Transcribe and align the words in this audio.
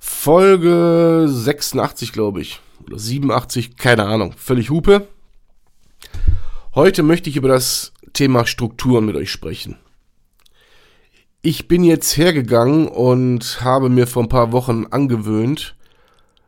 Folge 0.00 1.26
86, 1.28 2.12
glaube 2.12 2.40
ich. 2.40 2.60
Oder 2.86 2.98
87, 2.98 3.76
keine 3.76 4.06
Ahnung. 4.06 4.32
Völlig 4.36 4.70
Hupe. 4.70 5.06
Heute 6.74 7.02
möchte 7.02 7.28
ich 7.28 7.36
über 7.36 7.48
das 7.48 7.92
Thema 8.14 8.46
Strukturen 8.46 9.04
mit 9.04 9.14
euch 9.14 9.30
sprechen. 9.30 9.76
Ich 11.42 11.68
bin 11.68 11.84
jetzt 11.84 12.16
hergegangen 12.16 12.88
und 12.88 13.60
habe 13.60 13.88
mir 13.90 14.06
vor 14.06 14.22
ein 14.22 14.28
paar 14.28 14.52
Wochen 14.52 14.86
angewöhnt, 14.90 15.76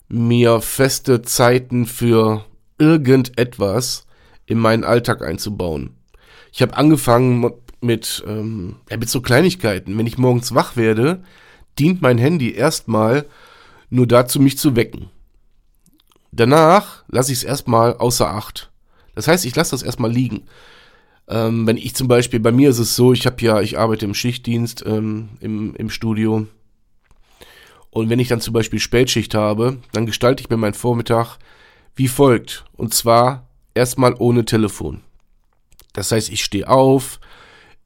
mir 0.08 0.61
feste 0.61 1.23
Zeiten 1.23 1.86
für 1.86 2.45
irgendetwas 2.78 4.06
in 4.47 4.58
meinen 4.58 4.84
Alltag 4.84 5.23
einzubauen. 5.23 5.97
Ich 6.53 6.62
habe 6.62 6.77
angefangen 6.77 7.53
mit, 7.80 8.23
ähm, 8.27 8.77
ja, 8.91 8.97
mit 8.97 9.08
so 9.08 9.20
Kleinigkeiten. 9.20 9.97
Wenn 9.97 10.06
ich 10.06 10.19
morgens 10.19 10.55
wach 10.55 10.77
werde, 10.77 11.23
dient 11.78 12.02
mein 12.02 12.18
Handy 12.18 12.52
erstmal 12.52 13.26
nur 13.90 14.06
dazu, 14.06 14.40
mich 14.40 14.58
zu 14.58 14.76
wecken. 14.76 15.10
Danach 16.32 17.04
lasse 17.08 17.32
ich 17.32 17.38
es 17.38 17.44
erstmal 17.44 17.96
außer 17.96 18.28
Acht. 18.28 18.70
Das 19.14 19.28
heißt, 19.28 19.44
ich 19.44 19.54
lasse 19.54 19.72
das 19.72 19.82
erstmal 19.82 20.10
liegen. 20.10 20.44
Ähm, 21.28 21.66
wenn 21.66 21.76
ich 21.76 21.94
zum 21.94 22.08
Beispiel, 22.08 22.40
bei 22.40 22.52
mir 22.52 22.70
ist 22.70 22.78
es 22.78 22.96
so, 22.96 23.12
ich 23.12 23.26
habe 23.26 23.42
ja, 23.42 23.60
ich 23.60 23.78
arbeite 23.78 24.06
im 24.06 24.14
Schichtdienst 24.14 24.84
ähm, 24.86 25.30
im, 25.40 25.74
im 25.76 25.90
Studio. 25.90 26.46
Und 27.90 28.08
wenn 28.08 28.18
ich 28.18 28.28
dann 28.28 28.40
zum 28.40 28.54
Beispiel 28.54 28.78
Spätschicht 28.78 29.34
habe, 29.34 29.78
dann 29.92 30.06
gestalte 30.06 30.42
ich 30.42 30.48
mir 30.48 30.56
meinen 30.56 30.74
Vormittag 30.74 31.36
wie 31.94 32.08
folgt. 32.08 32.64
Und 32.72 32.94
zwar 32.94 33.46
erstmal 33.74 34.14
ohne 34.18 34.46
Telefon. 34.46 35.02
Das 35.92 36.11
heißt, 36.11 36.30
ich 36.30 36.42
stehe 36.42 36.68
auf, 36.68 37.20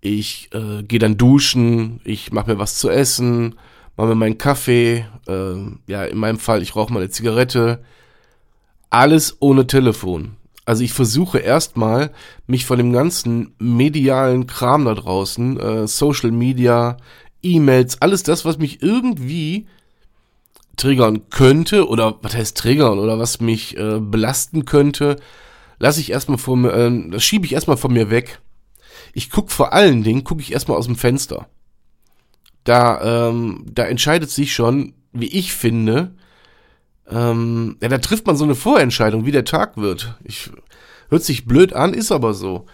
ich 0.00 0.50
äh, 0.52 0.84
gehe 0.84 1.00
dann 1.00 1.16
duschen, 1.16 2.00
ich 2.04 2.32
mache 2.32 2.52
mir 2.52 2.58
was 2.58 2.78
zu 2.78 2.88
essen, 2.88 3.56
mache 3.96 4.08
mir 4.08 4.14
meinen 4.14 4.38
Kaffee, 4.38 5.06
äh, 5.26 5.54
ja, 5.86 6.04
in 6.04 6.18
meinem 6.18 6.38
Fall, 6.38 6.62
ich 6.62 6.76
rauche 6.76 6.92
mal 6.92 7.00
eine 7.00 7.10
Zigarette. 7.10 7.82
Alles 8.90 9.36
ohne 9.40 9.66
Telefon. 9.66 10.36
Also 10.64 10.82
ich 10.82 10.92
versuche 10.92 11.38
erstmal, 11.38 12.10
mich 12.46 12.66
von 12.66 12.78
dem 12.78 12.92
ganzen 12.92 13.54
medialen 13.58 14.46
Kram 14.46 14.84
da 14.84 14.94
draußen, 14.94 15.60
äh, 15.60 15.86
Social 15.86 16.32
Media, 16.32 16.96
E-Mails, 17.42 18.02
alles 18.02 18.24
das, 18.24 18.44
was 18.44 18.58
mich 18.58 18.82
irgendwie 18.82 19.66
triggern 20.76 21.30
könnte 21.30 21.88
oder 21.88 22.18
was 22.22 22.34
heißt 22.34 22.56
triggern 22.58 22.98
oder 22.98 23.18
was 23.18 23.40
mich 23.40 23.76
äh, 23.76 24.00
belasten 24.00 24.64
könnte, 24.64 25.16
lasse 25.78 26.00
ich 26.00 26.10
erstmal 26.10 26.38
von 26.38 26.62
mir, 26.62 26.72
äh, 26.72 27.10
das 27.10 27.24
schiebe 27.24 27.46
ich 27.46 27.52
erstmal 27.52 27.76
von 27.76 27.92
mir 27.92 28.10
weg. 28.10 28.40
Ich 29.12 29.30
guck 29.30 29.50
vor 29.50 29.72
allen 29.72 30.02
Dingen, 30.02 30.24
gucke 30.24 30.42
ich 30.42 30.52
erstmal 30.52 30.76
aus 30.76 30.86
dem 30.86 30.96
Fenster. 30.96 31.48
Da, 32.66 33.28
ähm, 33.28 33.64
da 33.72 33.84
entscheidet 33.84 34.28
sich 34.28 34.52
schon, 34.52 34.92
wie 35.12 35.28
ich 35.28 35.52
finde, 35.52 36.16
ähm, 37.08 37.76
ja, 37.80 37.88
da 37.88 37.98
trifft 37.98 38.26
man 38.26 38.36
so 38.36 38.42
eine 38.42 38.56
Vorentscheidung, 38.56 39.24
wie 39.24 39.30
der 39.30 39.44
Tag 39.44 39.76
wird. 39.76 40.18
Ich, 40.24 40.50
hört 41.08 41.22
sich 41.22 41.46
blöd 41.46 41.72
an, 41.72 41.94
ist 41.94 42.10
aber 42.10 42.34
so. 42.34 42.66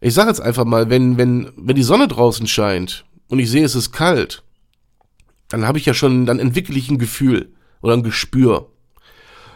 Ich 0.00 0.14
sage 0.14 0.30
jetzt 0.30 0.40
einfach 0.40 0.64
mal, 0.64 0.88
wenn, 0.88 1.18
wenn, 1.18 1.52
wenn 1.56 1.76
die 1.76 1.82
Sonne 1.82 2.08
draußen 2.08 2.46
scheint 2.46 3.04
und 3.28 3.38
ich 3.38 3.50
sehe, 3.50 3.64
es 3.64 3.74
ist 3.74 3.92
kalt, 3.92 4.42
dann 5.50 5.66
habe 5.66 5.76
ich 5.76 5.84
ja 5.84 5.92
schon, 5.92 6.24
dann 6.24 6.38
entwickle 6.38 6.78
ich 6.78 6.90
ein 6.90 6.98
Gefühl 6.98 7.52
oder 7.82 7.92
ein 7.92 8.02
Gespür. 8.02 8.70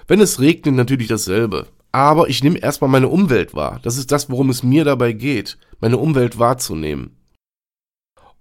Wenn 0.06 0.20
es 0.20 0.38
regnet, 0.38 0.74
natürlich 0.74 1.08
dasselbe. 1.08 1.66
Aber 1.92 2.28
ich 2.28 2.44
nehme 2.44 2.58
erstmal 2.58 2.90
meine 2.90 3.08
Umwelt 3.08 3.54
wahr. 3.54 3.80
Das 3.82 3.96
ist 3.96 4.12
das, 4.12 4.28
worum 4.28 4.50
es 4.50 4.62
mir 4.62 4.84
dabei 4.84 5.12
geht, 5.12 5.56
meine 5.80 5.96
Umwelt 5.96 6.38
wahrzunehmen. 6.38 7.16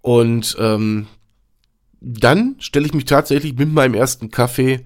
Und 0.01 0.57
ähm, 0.59 1.07
dann 2.01 2.55
stelle 2.59 2.85
ich 2.85 2.93
mich 2.93 3.05
tatsächlich 3.05 3.55
mit 3.55 3.71
meinem 3.71 3.93
ersten 3.93 4.29
Kaffee 4.29 4.85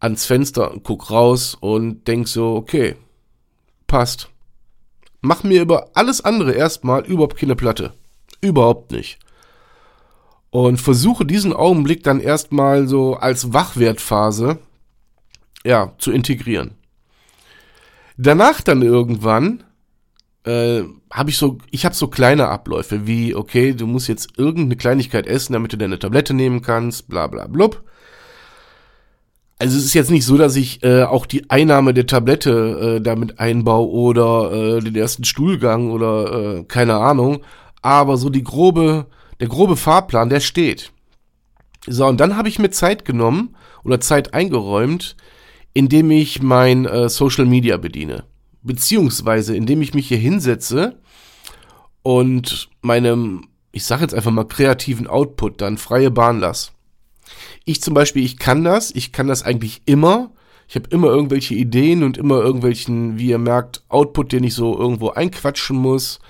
ans 0.00 0.26
Fenster 0.26 0.70
und 0.70 0.82
guck 0.82 1.10
raus 1.10 1.56
und 1.58 2.06
denk 2.08 2.28
so, 2.28 2.54
okay, 2.54 2.96
passt. 3.86 4.28
Mach 5.20 5.42
mir 5.42 5.62
über 5.62 5.90
alles 5.94 6.22
andere 6.22 6.52
erstmal 6.52 7.04
überhaupt 7.06 7.36
keine 7.36 7.56
Platte. 7.56 7.94
Überhaupt 8.40 8.90
nicht. 8.90 9.18
Und 10.50 10.80
versuche 10.80 11.24
diesen 11.24 11.52
Augenblick 11.52 12.02
dann 12.02 12.20
erstmal 12.20 12.86
so 12.86 13.14
als 13.14 13.52
Wachwertphase, 13.52 14.58
ja, 15.64 15.94
zu 15.98 16.12
integrieren. 16.12 16.72
Danach 18.16 18.60
dann 18.60 18.82
irgendwann 18.82 19.64
äh, 20.44 20.82
habe 21.10 21.30
ich 21.30 21.38
so, 21.38 21.58
ich 21.70 21.84
habe 21.84 21.94
so 21.94 22.08
kleine 22.08 22.48
Abläufe 22.48 23.06
wie, 23.06 23.34
okay, 23.34 23.72
du 23.72 23.86
musst 23.86 24.08
jetzt 24.08 24.38
irgendeine 24.38 24.76
Kleinigkeit 24.76 25.26
essen, 25.26 25.54
damit 25.54 25.72
du 25.72 25.78
deine 25.78 25.98
Tablette 25.98 26.34
nehmen 26.34 26.62
kannst, 26.62 27.08
bla 27.08 27.26
bla 27.26 27.46
blub. 27.46 27.82
Also 29.58 29.78
es 29.78 29.84
ist 29.84 29.94
jetzt 29.94 30.10
nicht 30.10 30.26
so, 30.26 30.36
dass 30.36 30.56
ich 30.56 30.82
äh, 30.82 31.04
auch 31.04 31.26
die 31.26 31.48
Einnahme 31.48 31.94
der 31.94 32.06
Tablette 32.06 32.96
äh, 32.98 33.00
damit 33.00 33.38
einbaue 33.38 33.88
oder 33.88 34.52
äh, 34.52 34.80
den 34.80 34.96
ersten 34.96 35.24
Stuhlgang 35.24 35.90
oder 35.90 36.58
äh, 36.58 36.64
keine 36.64 36.96
Ahnung. 36.96 37.40
Aber 37.80 38.16
so 38.16 38.30
die 38.30 38.44
grobe, 38.44 39.06
der 39.40 39.48
grobe 39.48 39.76
Fahrplan, 39.76 40.28
der 40.28 40.40
steht. 40.40 40.92
So, 41.86 42.06
und 42.06 42.18
dann 42.18 42.36
habe 42.36 42.48
ich 42.48 42.58
mir 42.58 42.70
Zeit 42.70 43.04
genommen 43.04 43.56
oder 43.84 44.00
Zeit 44.00 44.34
eingeräumt, 44.34 45.16
indem 45.72 46.10
ich 46.10 46.42
mein 46.42 46.86
äh, 46.86 47.08
Social 47.08 47.46
Media 47.46 47.76
bediene. 47.76 48.24
Beziehungsweise 48.64 49.54
indem 49.54 49.82
ich 49.82 49.94
mich 49.94 50.08
hier 50.08 50.18
hinsetze 50.18 50.98
und 52.02 52.70
meinem, 52.82 53.48
ich 53.72 53.84
sage 53.84 54.02
jetzt 54.02 54.14
einfach 54.14 54.30
mal, 54.30 54.44
kreativen 54.44 55.06
Output 55.06 55.60
dann 55.60 55.78
freie 55.78 56.10
Bahn 56.10 56.40
lasse. 56.40 56.72
Ich 57.64 57.82
zum 57.82 57.94
Beispiel, 57.94 58.24
ich 58.24 58.38
kann 58.38 58.64
das, 58.64 58.90
ich 58.90 59.12
kann 59.12 59.28
das 59.28 59.42
eigentlich 59.42 59.82
immer. 59.86 60.32
Ich 60.66 60.76
habe 60.76 60.88
immer 60.90 61.08
irgendwelche 61.08 61.54
Ideen 61.54 62.02
und 62.02 62.16
immer 62.16 62.40
irgendwelchen, 62.40 63.18
wie 63.18 63.28
ihr 63.28 63.38
merkt, 63.38 63.84
Output, 63.88 64.32
den 64.32 64.44
ich 64.44 64.54
so 64.54 64.78
irgendwo 64.78 65.10
einquatschen 65.10 65.76
muss. 65.76 66.20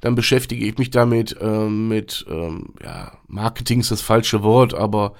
Dann 0.00 0.14
beschäftige 0.16 0.66
ich 0.66 0.78
mich 0.78 0.90
damit, 0.90 1.36
ähm, 1.40 1.88
mit, 1.88 2.26
ähm, 2.28 2.74
ja, 2.82 3.12
Marketing 3.28 3.80
ist 3.80 3.90
das 3.90 4.02
falsche 4.02 4.42
Wort, 4.42 4.74
aber 4.74 5.14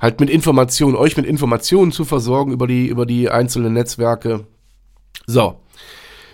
halt 0.00 0.20
mit 0.20 0.30
Informationen, 0.30 0.96
euch 0.96 1.16
mit 1.16 1.26
Informationen 1.26 1.92
zu 1.92 2.04
versorgen 2.04 2.52
über 2.52 2.66
die, 2.66 2.86
über 2.86 3.06
die 3.06 3.28
einzelnen 3.28 3.72
Netzwerke. 3.72 4.46
So. 5.26 5.60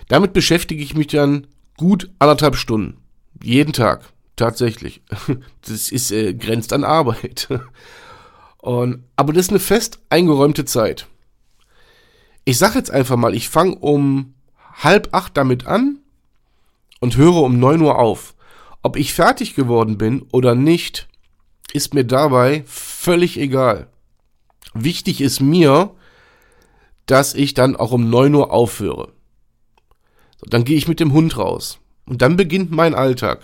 Damit 0.09 0.33
beschäftige 0.33 0.83
ich 0.83 0.95
mich 0.95 1.07
dann 1.07 1.47
gut 1.77 2.11
anderthalb 2.19 2.57
Stunden. 2.57 2.97
Jeden 3.41 3.71
Tag. 3.71 4.11
Tatsächlich. 4.35 5.01
Das 5.65 5.89
ist, 5.89 6.11
äh, 6.11 6.33
grenzt 6.33 6.73
an 6.73 6.83
Arbeit. 6.83 7.47
Und, 8.57 9.03
aber 9.15 9.31
das 9.31 9.45
ist 9.45 9.51
eine 9.51 9.59
fest 9.59 9.99
eingeräumte 10.09 10.65
Zeit. 10.65 11.07
Ich 12.43 12.57
sag 12.57 12.75
jetzt 12.75 12.91
einfach 12.91 13.15
mal, 13.15 13.33
ich 13.33 13.47
fange 13.47 13.75
um 13.75 14.33
halb 14.73 15.09
acht 15.13 15.37
damit 15.37 15.67
an 15.67 15.99
und 16.99 17.15
höre 17.15 17.43
um 17.43 17.59
neun 17.59 17.81
Uhr 17.81 17.99
auf. 17.99 18.35
Ob 18.81 18.97
ich 18.97 19.13
fertig 19.13 19.55
geworden 19.55 19.97
bin 19.97 20.25
oder 20.31 20.55
nicht, 20.55 21.07
ist 21.73 21.93
mir 21.93 22.03
dabei 22.03 22.63
völlig 22.65 23.37
egal. 23.37 23.87
Wichtig 24.73 25.21
ist 25.21 25.39
mir, 25.39 25.91
dass 27.05 27.33
ich 27.33 27.53
dann 27.53 27.75
auch 27.75 27.91
um 27.91 28.09
9 28.09 28.33
Uhr 28.35 28.51
aufhöre. 28.51 29.13
So, 30.39 30.47
dann 30.49 30.63
gehe 30.63 30.77
ich 30.77 30.87
mit 30.87 30.99
dem 30.99 31.13
Hund 31.13 31.37
raus. 31.37 31.79
Und 32.05 32.21
dann 32.21 32.37
beginnt 32.37 32.71
mein 32.71 32.95
Alltag. 32.95 33.41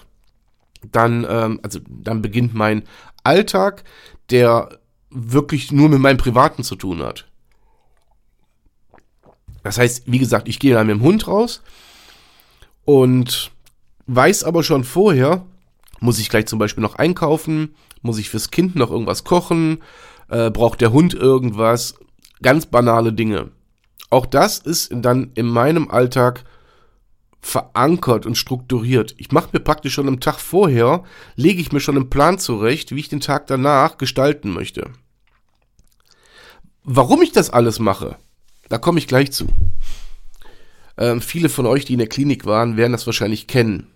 Dann, 0.91 1.25
ähm, 1.29 1.59
also 1.61 1.79
dann 1.87 2.21
beginnt 2.21 2.53
mein 2.53 2.83
Alltag, 3.23 3.83
der 4.29 4.79
wirklich 5.09 5.71
nur 5.71 5.89
mit 5.89 5.99
meinem 5.99 6.17
Privaten 6.17 6.63
zu 6.63 6.75
tun 6.75 7.01
hat. 7.01 7.27
Das 9.63 9.77
heißt, 9.77 10.03
wie 10.05 10.19
gesagt, 10.19 10.47
ich 10.47 10.59
gehe 10.59 10.73
dann 10.73 10.87
mit 10.87 10.95
dem 10.97 11.01
Hund 11.01 11.27
raus 11.27 11.61
und 12.83 13.51
weiß 14.05 14.43
aber 14.43 14.63
schon 14.63 14.83
vorher, 14.83 15.45
muss 15.99 16.19
ich 16.19 16.29
gleich 16.29 16.45
zum 16.45 16.59
Beispiel 16.59 16.83
noch 16.83 16.95
einkaufen, 16.95 17.75
muss 18.01 18.19
ich 18.19 18.29
fürs 18.29 18.51
Kind 18.51 18.75
noch 18.75 18.91
irgendwas 18.91 19.23
kochen, 19.23 19.81
äh, 20.29 20.51
braucht 20.51 20.81
der 20.81 20.91
Hund 20.91 21.13
irgendwas, 21.13 21.95
ganz 22.41 22.67
banale 22.67 23.11
Dinge. 23.11 23.49
Auch 24.11 24.27
das 24.27 24.59
ist 24.59 24.91
dann 24.93 25.31
in 25.33 25.47
meinem 25.47 25.89
Alltag 25.89 26.43
verankert 27.45 28.25
und 28.25 28.35
strukturiert. 28.35 29.13
Ich 29.19 29.31
mache 29.31 29.49
mir 29.53 29.59
praktisch 29.59 29.93
schon 29.93 30.07
am 30.07 30.19
Tag 30.19 30.39
vorher, 30.39 31.03
lege 31.35 31.61
ich 31.61 31.71
mir 31.71 31.79
schon 31.79 31.95
einen 31.95 32.09
Plan 32.09 32.39
zurecht, 32.39 32.93
wie 32.95 32.99
ich 32.99 33.09
den 33.09 33.19
Tag 33.19 33.45
danach 33.45 33.99
gestalten 33.99 34.51
möchte. 34.51 34.89
Warum 36.83 37.21
ich 37.21 37.31
das 37.31 37.51
alles 37.51 37.77
mache, 37.77 38.17
da 38.67 38.79
komme 38.79 38.97
ich 38.97 39.07
gleich 39.07 39.31
zu. 39.31 39.47
Ähm, 40.97 41.21
viele 41.21 41.49
von 41.49 41.67
euch, 41.67 41.85
die 41.85 41.93
in 41.93 41.99
der 41.99 42.09
Klinik 42.09 42.47
waren, 42.47 42.77
werden 42.77 42.93
das 42.93 43.05
wahrscheinlich 43.05 43.45
kennen. 43.45 43.91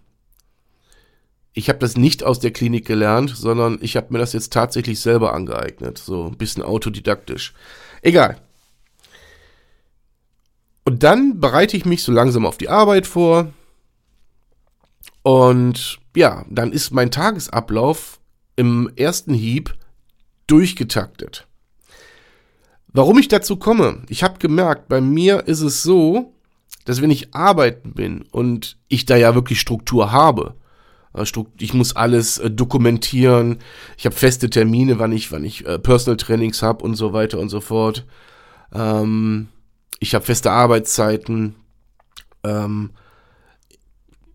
Ich 1.54 1.70
habe 1.70 1.80
das 1.80 1.98
nicht 1.98 2.24
aus 2.24 2.40
der 2.40 2.52
Klinik 2.52 2.86
gelernt, 2.86 3.32
sondern 3.36 3.80
ich 3.82 3.98
habe 3.98 4.14
mir 4.14 4.20
das 4.20 4.34
jetzt 4.34 4.54
tatsächlich 4.54 5.00
selber 5.00 5.34
angeeignet. 5.34 5.98
So 5.98 6.28
ein 6.28 6.38
bisschen 6.38 6.62
autodidaktisch. 6.62 7.54
Egal. 8.04 8.40
Und 10.90 11.04
dann 11.04 11.40
bereite 11.40 11.78
ich 11.78 11.86
mich 11.86 12.02
so 12.02 12.12
langsam 12.12 12.48
auf 12.48 12.58
die 12.58 12.68
Arbeit 12.68 13.06
vor. 13.06 13.54
Und 15.22 16.00
ja, 16.16 16.48
dann 16.50 16.72
ist 16.72 16.90
mein 16.90 17.12
Tagesablauf 17.12 18.20
im 18.56 18.90
ersten 18.96 19.36
Hieb 19.36 19.76
durchgetaktet. 20.48 21.46
Warum 22.88 23.20
ich 23.20 23.28
dazu 23.28 23.58
komme? 23.58 24.02
Ich 24.10 24.24
habe 24.24 24.40
gemerkt, 24.40 24.88
bei 24.88 25.00
mir 25.00 25.48
ist 25.48 25.62
es 25.62 25.84
so, 25.84 26.34
dass 26.86 27.04
wenn 27.04 27.12
ich 27.12 27.36
arbeiten 27.36 27.94
bin 27.94 28.24
und 28.32 28.80
ich 28.88 29.06
da 29.06 29.16
ja 29.16 29.36
wirklich 29.36 29.60
Struktur 29.60 30.12
habe, 30.12 30.56
äh, 31.14 31.24
ich 31.60 31.76
muss 31.76 31.96
alles 31.96 32.40
äh, 32.40 32.50
dokumentieren, 32.50 33.60
ich 33.96 34.08
habe 34.08 34.16
feste 34.16 34.50
Termine, 34.50 34.98
wann 34.98 35.12
ich, 35.12 35.32
wann 35.32 35.46
ich 35.46 35.68
äh, 35.68 35.78
Personal 35.78 36.18
Trainings 36.18 36.64
habe 36.64 36.84
und 36.84 36.96
so 36.96 37.14
weiter 37.14 37.38
und 37.38 37.50
so 37.50 37.62
fort. 37.62 38.08
Ähm, 38.74 39.50
ich 40.00 40.16
habe 40.16 40.26
feste 40.26 40.52
Arbeitszeiten. 40.52 41.56
Ähm, 42.44 42.92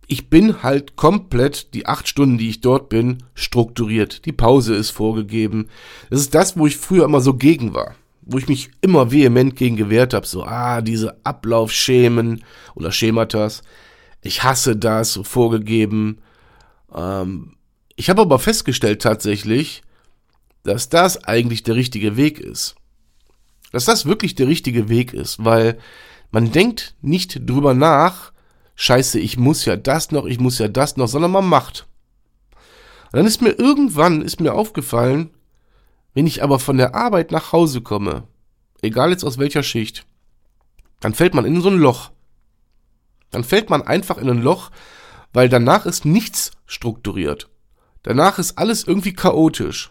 ich 0.06 0.28
bin 0.28 0.62
halt 0.62 0.96
komplett 0.96 1.74
die 1.74 1.86
acht 1.86 2.08
Stunden, 2.08 2.38
die 2.38 2.50
ich 2.50 2.60
dort 2.60 2.88
bin, 2.88 3.22
strukturiert. 3.34 4.26
Die 4.26 4.32
Pause 4.32 4.74
ist 4.74 4.90
vorgegeben. 4.90 5.68
Das 6.10 6.20
ist 6.20 6.34
das, 6.34 6.58
wo 6.58 6.66
ich 6.66 6.76
früher 6.76 7.04
immer 7.04 7.20
so 7.20 7.34
gegen 7.34 7.74
war 7.74 7.94
wo 8.26 8.38
ich 8.38 8.48
mich 8.48 8.70
immer 8.80 9.10
vehement 9.10 9.56
gegen 9.56 9.76
gewehrt 9.76 10.14
habe, 10.14 10.26
so, 10.26 10.44
ah, 10.44 10.80
diese 10.80 11.16
Ablaufschemen 11.24 12.44
oder 12.74 12.92
Schematas, 12.92 13.62
ich 14.22 14.42
hasse 14.42 14.76
das, 14.76 15.12
so 15.12 15.22
vorgegeben. 15.22 16.18
Ähm, 16.94 17.56
ich 17.96 18.08
habe 18.08 18.22
aber 18.22 18.38
festgestellt 18.38 19.02
tatsächlich, 19.02 19.82
dass 20.62 20.88
das 20.88 21.24
eigentlich 21.24 21.62
der 21.62 21.76
richtige 21.76 22.16
Weg 22.16 22.40
ist. 22.40 22.76
Dass 23.74 23.86
das 23.86 24.06
wirklich 24.06 24.36
der 24.36 24.46
richtige 24.46 24.88
Weg 24.88 25.12
ist, 25.12 25.44
weil 25.44 25.78
man 26.30 26.52
denkt 26.52 26.94
nicht 27.02 27.40
drüber 27.50 27.74
nach, 27.74 28.30
scheiße, 28.76 29.18
ich 29.18 29.36
muss 29.36 29.64
ja 29.64 29.74
das 29.74 30.12
noch, 30.12 30.26
ich 30.26 30.38
muss 30.38 30.60
ja 30.60 30.68
das 30.68 30.96
noch, 30.96 31.08
sondern 31.08 31.32
man 31.32 31.44
macht. 31.44 31.88
Und 33.10 33.16
dann 33.16 33.26
ist 33.26 33.42
mir 33.42 33.50
irgendwann, 33.58 34.22
ist 34.22 34.40
mir 34.40 34.54
aufgefallen, 34.54 35.30
wenn 36.12 36.28
ich 36.28 36.44
aber 36.44 36.60
von 36.60 36.76
der 36.76 36.94
Arbeit 36.94 37.32
nach 37.32 37.50
Hause 37.50 37.80
komme, 37.80 38.28
egal 38.80 39.10
jetzt 39.10 39.24
aus 39.24 39.38
welcher 39.38 39.64
Schicht, 39.64 40.06
dann 41.00 41.12
fällt 41.12 41.34
man 41.34 41.44
in 41.44 41.60
so 41.60 41.68
ein 41.68 41.78
Loch. 41.78 42.12
Dann 43.32 43.42
fällt 43.42 43.70
man 43.70 43.82
einfach 43.82 44.18
in 44.18 44.30
ein 44.30 44.40
Loch, 44.40 44.70
weil 45.32 45.48
danach 45.48 45.84
ist 45.84 46.04
nichts 46.04 46.52
strukturiert. 46.66 47.50
Danach 48.04 48.38
ist 48.38 48.56
alles 48.56 48.84
irgendwie 48.84 49.14
chaotisch. 49.14 49.90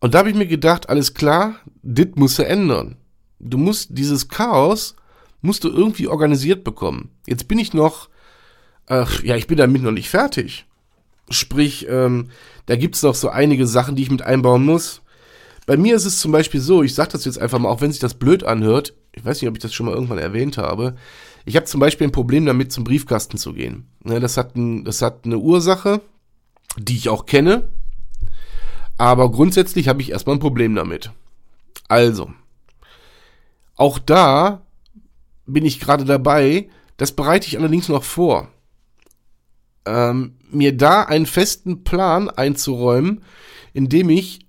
Und 0.00 0.14
da 0.14 0.18
habe 0.18 0.30
ich 0.30 0.36
mir 0.36 0.46
gedacht, 0.46 0.88
alles 0.88 1.14
klar, 1.14 1.56
dit 1.82 2.16
muss 2.16 2.38
er 2.38 2.48
ändern. 2.48 2.96
Du 3.38 3.58
musst 3.58 3.90
dieses 3.92 4.28
Chaos, 4.28 4.96
musst 5.40 5.64
du 5.64 5.68
irgendwie 5.68 6.08
organisiert 6.08 6.64
bekommen. 6.64 7.10
Jetzt 7.26 7.48
bin 7.48 7.58
ich 7.58 7.72
noch, 7.72 8.08
ach, 8.86 9.22
ja, 9.22 9.36
ich 9.36 9.46
bin 9.46 9.58
damit 9.58 9.82
noch 9.82 9.92
nicht 9.92 10.10
fertig. 10.10 10.66
Sprich, 11.30 11.86
ähm, 11.88 12.28
da 12.66 12.76
gibt's 12.76 13.02
noch 13.02 13.14
so 13.14 13.28
einige 13.28 13.66
Sachen, 13.66 13.96
die 13.96 14.02
ich 14.02 14.10
mit 14.10 14.22
einbauen 14.22 14.64
muss. 14.64 15.02
Bei 15.66 15.76
mir 15.76 15.96
ist 15.96 16.04
es 16.04 16.20
zum 16.20 16.30
Beispiel 16.30 16.60
so, 16.60 16.82
ich 16.82 16.94
sage 16.94 17.12
das 17.12 17.24
jetzt 17.24 17.38
einfach 17.38 17.58
mal, 17.58 17.68
auch 17.68 17.80
wenn 17.80 17.90
sich 17.90 18.00
das 18.00 18.14
blöd 18.14 18.44
anhört, 18.44 18.94
ich 19.12 19.24
weiß 19.24 19.40
nicht, 19.40 19.48
ob 19.48 19.56
ich 19.56 19.62
das 19.62 19.74
schon 19.74 19.86
mal 19.86 19.94
irgendwann 19.94 20.18
erwähnt 20.18 20.58
habe, 20.58 20.94
ich 21.44 21.56
habe 21.56 21.66
zum 21.66 21.80
Beispiel 21.80 22.06
ein 22.06 22.12
Problem 22.12 22.46
damit, 22.46 22.72
zum 22.72 22.84
Briefkasten 22.84 23.38
zu 23.38 23.52
gehen. 23.52 23.86
Ja, 24.04 24.20
das, 24.20 24.36
hat 24.36 24.56
ein, 24.56 24.84
das 24.84 25.02
hat 25.02 25.24
eine 25.24 25.38
Ursache, 25.38 26.00
die 26.78 26.96
ich 26.96 27.08
auch 27.08 27.26
kenne, 27.26 27.68
aber 28.98 29.30
grundsätzlich 29.30 29.88
habe 29.88 30.02
ich 30.02 30.10
erstmal 30.10 30.36
ein 30.36 30.40
Problem 30.40 30.74
damit. 30.74 31.10
Also, 31.88 32.30
auch 33.76 33.98
da 33.98 34.62
bin 35.46 35.64
ich 35.64 35.80
gerade 35.80 36.04
dabei, 36.04 36.68
das 36.96 37.12
bereite 37.12 37.46
ich 37.46 37.58
allerdings 37.58 37.88
noch 37.88 38.02
vor 38.02 38.48
ähm, 39.86 40.36
mir 40.50 40.76
da 40.76 41.02
einen 41.02 41.26
festen 41.26 41.84
Plan 41.84 42.28
einzuräumen, 42.28 43.22
indem 43.72 44.10
ich 44.10 44.40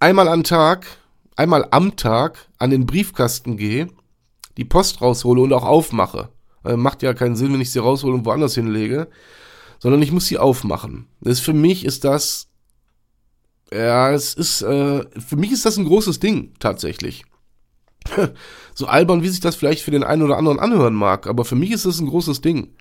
einmal 0.00 0.28
am 0.28 0.44
Tag, 0.44 0.86
einmal 1.36 1.66
am 1.70 1.96
Tag 1.96 2.48
an 2.58 2.70
den 2.70 2.86
Briefkasten 2.86 3.56
gehe, 3.56 3.88
die 4.56 4.64
Post 4.64 5.00
raushole 5.00 5.40
und 5.40 5.52
auch 5.52 5.64
aufmache. 5.64 6.28
Äh, 6.64 6.76
macht 6.76 7.02
ja 7.02 7.14
keinen 7.14 7.36
Sinn, 7.36 7.52
wenn 7.52 7.60
ich 7.60 7.70
sie 7.70 7.78
raushole 7.78 8.14
und 8.14 8.26
woanders 8.26 8.54
hinlege, 8.54 9.08
sondern 9.78 10.02
ich 10.02 10.12
muss 10.12 10.26
sie 10.26 10.38
aufmachen. 10.38 11.06
Das 11.20 11.34
ist, 11.34 11.44
für 11.44 11.54
mich 11.54 11.84
ist 11.84 12.04
das, 12.04 12.48
ja, 13.72 14.12
es 14.12 14.34
ist, 14.34 14.62
äh, 14.62 15.04
für 15.20 15.36
mich 15.36 15.52
ist 15.52 15.64
das 15.64 15.76
ein 15.76 15.86
großes 15.86 16.20
Ding, 16.20 16.54
tatsächlich. 16.58 17.24
so 18.74 18.86
albern, 18.86 19.22
wie 19.22 19.28
sich 19.28 19.40
das 19.40 19.56
vielleicht 19.56 19.82
für 19.82 19.90
den 19.90 20.04
einen 20.04 20.22
oder 20.22 20.36
anderen 20.36 20.58
anhören 20.58 20.94
mag, 20.94 21.26
aber 21.26 21.44
für 21.44 21.54
mich 21.54 21.70
ist 21.70 21.86
das 21.86 22.00
ein 22.00 22.08
großes 22.08 22.40
Ding. 22.40 22.74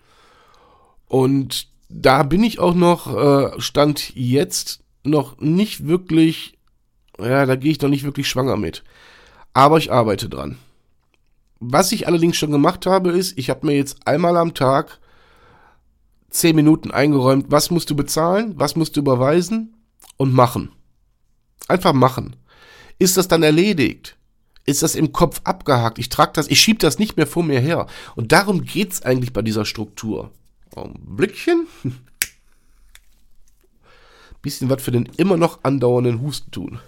Und 1.08 1.68
da 1.90 2.24
bin 2.24 2.44
ich 2.44 2.60
auch 2.60 2.74
noch, 2.74 3.16
äh, 3.16 3.60
Stand 3.62 4.16
jetzt, 4.16 4.82
noch 5.04 5.40
nicht 5.40 5.88
wirklich, 5.88 6.58
ja, 7.20 7.46
da 7.46 7.56
gehe 7.56 7.72
ich 7.72 7.82
noch 7.82 7.90
nicht 7.90 8.04
wirklich 8.04 8.30
schwanger 8.30 8.56
mit. 8.56 8.84
Aber 9.54 9.78
ich 9.78 9.92
arbeite 9.92 10.30
dran. 10.30 10.58
Was 11.60 11.92
ich 11.92 12.08
allerdings 12.08 12.38
schon 12.38 12.52
gemacht 12.52 12.86
habe, 12.86 13.12
ist, 13.12 13.38
ich 13.38 13.50
habe 13.50 13.66
mir 13.66 13.76
jetzt 13.76 14.08
einmal 14.08 14.38
am 14.38 14.54
Tag 14.54 15.00
zehn 16.30 16.56
Minuten 16.56 16.92
eingeräumt, 16.92 17.48
was 17.50 17.72
musst 17.72 17.90
du 17.90 17.96
bezahlen, 17.96 18.54
was 18.56 18.76
musst 18.76 18.96
du 18.96 19.02
überweisen 19.02 19.76
und 20.18 20.34
machen. 20.34 20.72
Einfach 21.68 21.94
machen. 21.94 22.36
Ist 23.00 23.18
das 23.18 23.28
dann 23.28 23.44
erledigt? 23.44 24.18
Ist 24.66 24.84
das 24.84 24.96
im 24.96 25.12
Kopf 25.12 25.42
abgehakt? 25.44 26.00
Ich 26.00 26.10
trage 26.10 26.34
das, 26.34 26.48
ich 26.48 26.62
schiebe 26.62 26.80
das 26.80 27.00
nicht 27.00 27.18
mehr 27.18 27.28
vor 27.28 27.44
mir 27.44 27.60
her. 27.60 27.88
Und 28.16 28.32
darum 28.32 28.64
geht's 28.64 29.02
eigentlich 29.02 29.34
bei 29.34 29.42
dieser 29.42 29.66
Struktur. 29.66 30.32
Blickchen. 31.00 31.68
Bisschen 34.42 34.70
was 34.70 34.82
für 34.82 34.92
den 34.92 35.06
immer 35.18 35.38
noch 35.38 35.64
andauernden 35.64 36.22
Husten 36.22 36.52
tun. 36.52 36.80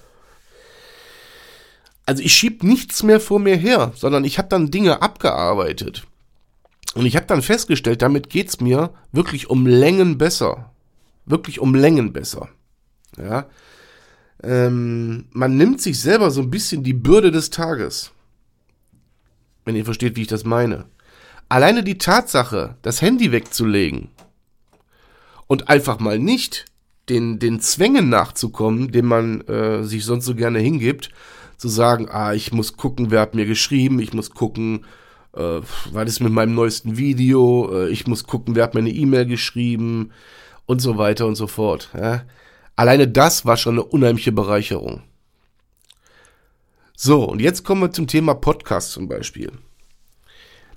Also 2.06 2.22
ich 2.22 2.34
schieb 2.34 2.64
nichts 2.64 3.04
mehr 3.04 3.20
vor 3.20 3.40
mir 3.40 3.56
her, 3.56 3.94
sondern 3.96 4.26
ich 4.26 4.38
habe 4.38 4.50
dann 4.50 4.72
Dinge 4.72 5.02
abgearbeitet. 5.02 6.06
Und 6.96 7.06
ich 7.06 7.16
habe 7.16 7.26
dann 7.26 7.42
festgestellt, 7.42 8.02
damit 8.02 8.30
geht's 8.30 8.60
mir 8.60 8.94
wirklich 9.12 9.50
um 9.50 9.66
Längen 9.66 10.18
besser. 10.18 10.72
Wirklich 11.26 11.60
um 11.60 11.74
Längen 11.74 12.14
besser. 12.14 12.50
Ja. 13.18 13.48
Ähm, 14.44 15.26
man 15.32 15.58
nimmt 15.58 15.82
sich 15.82 16.00
selber 16.00 16.32
so 16.32 16.42
ein 16.42 16.52
bisschen 16.52 16.84
die 16.84 16.94
Bürde 16.94 17.32
des 17.32 17.50
Tages. 17.50 18.12
Wenn 19.66 19.76
ihr 19.76 19.86
versteht, 19.86 20.16
wie 20.16 20.24
ich 20.24 20.28
das 20.28 20.44
meine. 20.44 20.86
Alleine 21.50 21.84
die 21.84 21.98
Tatsache, 21.98 22.76
das 22.82 23.02
Handy 23.02 23.32
wegzulegen 23.32 24.10
und 25.48 25.70
einfach 25.70 26.00
mal 26.00 26.20
nicht 26.20 26.66
den, 27.10 27.40
den 27.40 27.60
Zwängen 27.60 28.10
nachzukommen, 28.10 28.92
dem 28.92 29.06
man 29.06 29.42
äh, 29.42 29.84
sich 29.84 30.06
sonst 30.06 30.26
so 30.26 30.36
gerne 30.36 30.60
hingibt, 30.60 31.10
zu 31.58 31.68
sagen, 31.68 32.10
ah, 32.10 32.34
ich 32.34 32.52
muss 32.52 32.76
gucken, 32.76 33.12
wer 33.12 33.22
hat 33.22 33.36
mir 33.36 33.46
geschrieben, 33.46 34.00
ich 34.00 34.14
muss 34.14 34.32
gucken, 34.32 34.86
äh, 35.34 35.62
was 35.92 36.10
ist 36.10 36.20
mit 36.22 36.34
meinem 36.34 36.56
neuesten 36.56 36.98
Video, 36.98 37.72
äh, 37.74 37.90
ich 37.90 38.08
muss 38.08 38.26
gucken, 38.26 38.56
wer 38.56 38.64
hat 38.64 38.74
mir 38.74 38.82
eine 38.82 38.90
E-Mail 38.90 39.26
geschrieben 39.26 40.12
und 40.66 40.82
so 40.82 40.98
weiter 40.98 41.26
und 41.26 41.36
so 41.36 41.48
fort. 41.48 41.90
Ja? 41.94 42.24
Alleine 42.76 43.08
das 43.08 43.46
war 43.46 43.58
schon 43.58 43.76
eine 43.76 43.84
unheimliche 43.84 44.32
Bereicherung. 44.32 45.04
So, 46.96 47.24
und 47.26 47.42
jetzt 47.42 47.64
kommen 47.64 47.82
wir 47.82 47.92
zum 47.92 48.08
Thema 48.08 48.34
Podcast 48.34 48.92
zum 48.92 49.08
Beispiel. 49.08 49.52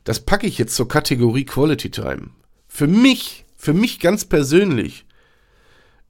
Das 0.04 0.20
packe 0.20 0.46
ich 0.46 0.58
jetzt 0.58 0.74
zur 0.74 0.88
Kategorie 0.88 1.44
Quality 1.44 1.90
Time. 1.90 2.30
Für 2.68 2.86
mich, 2.86 3.44
für 3.56 3.74
mich 3.74 4.00
ganz 4.00 4.24
persönlich, 4.24 5.04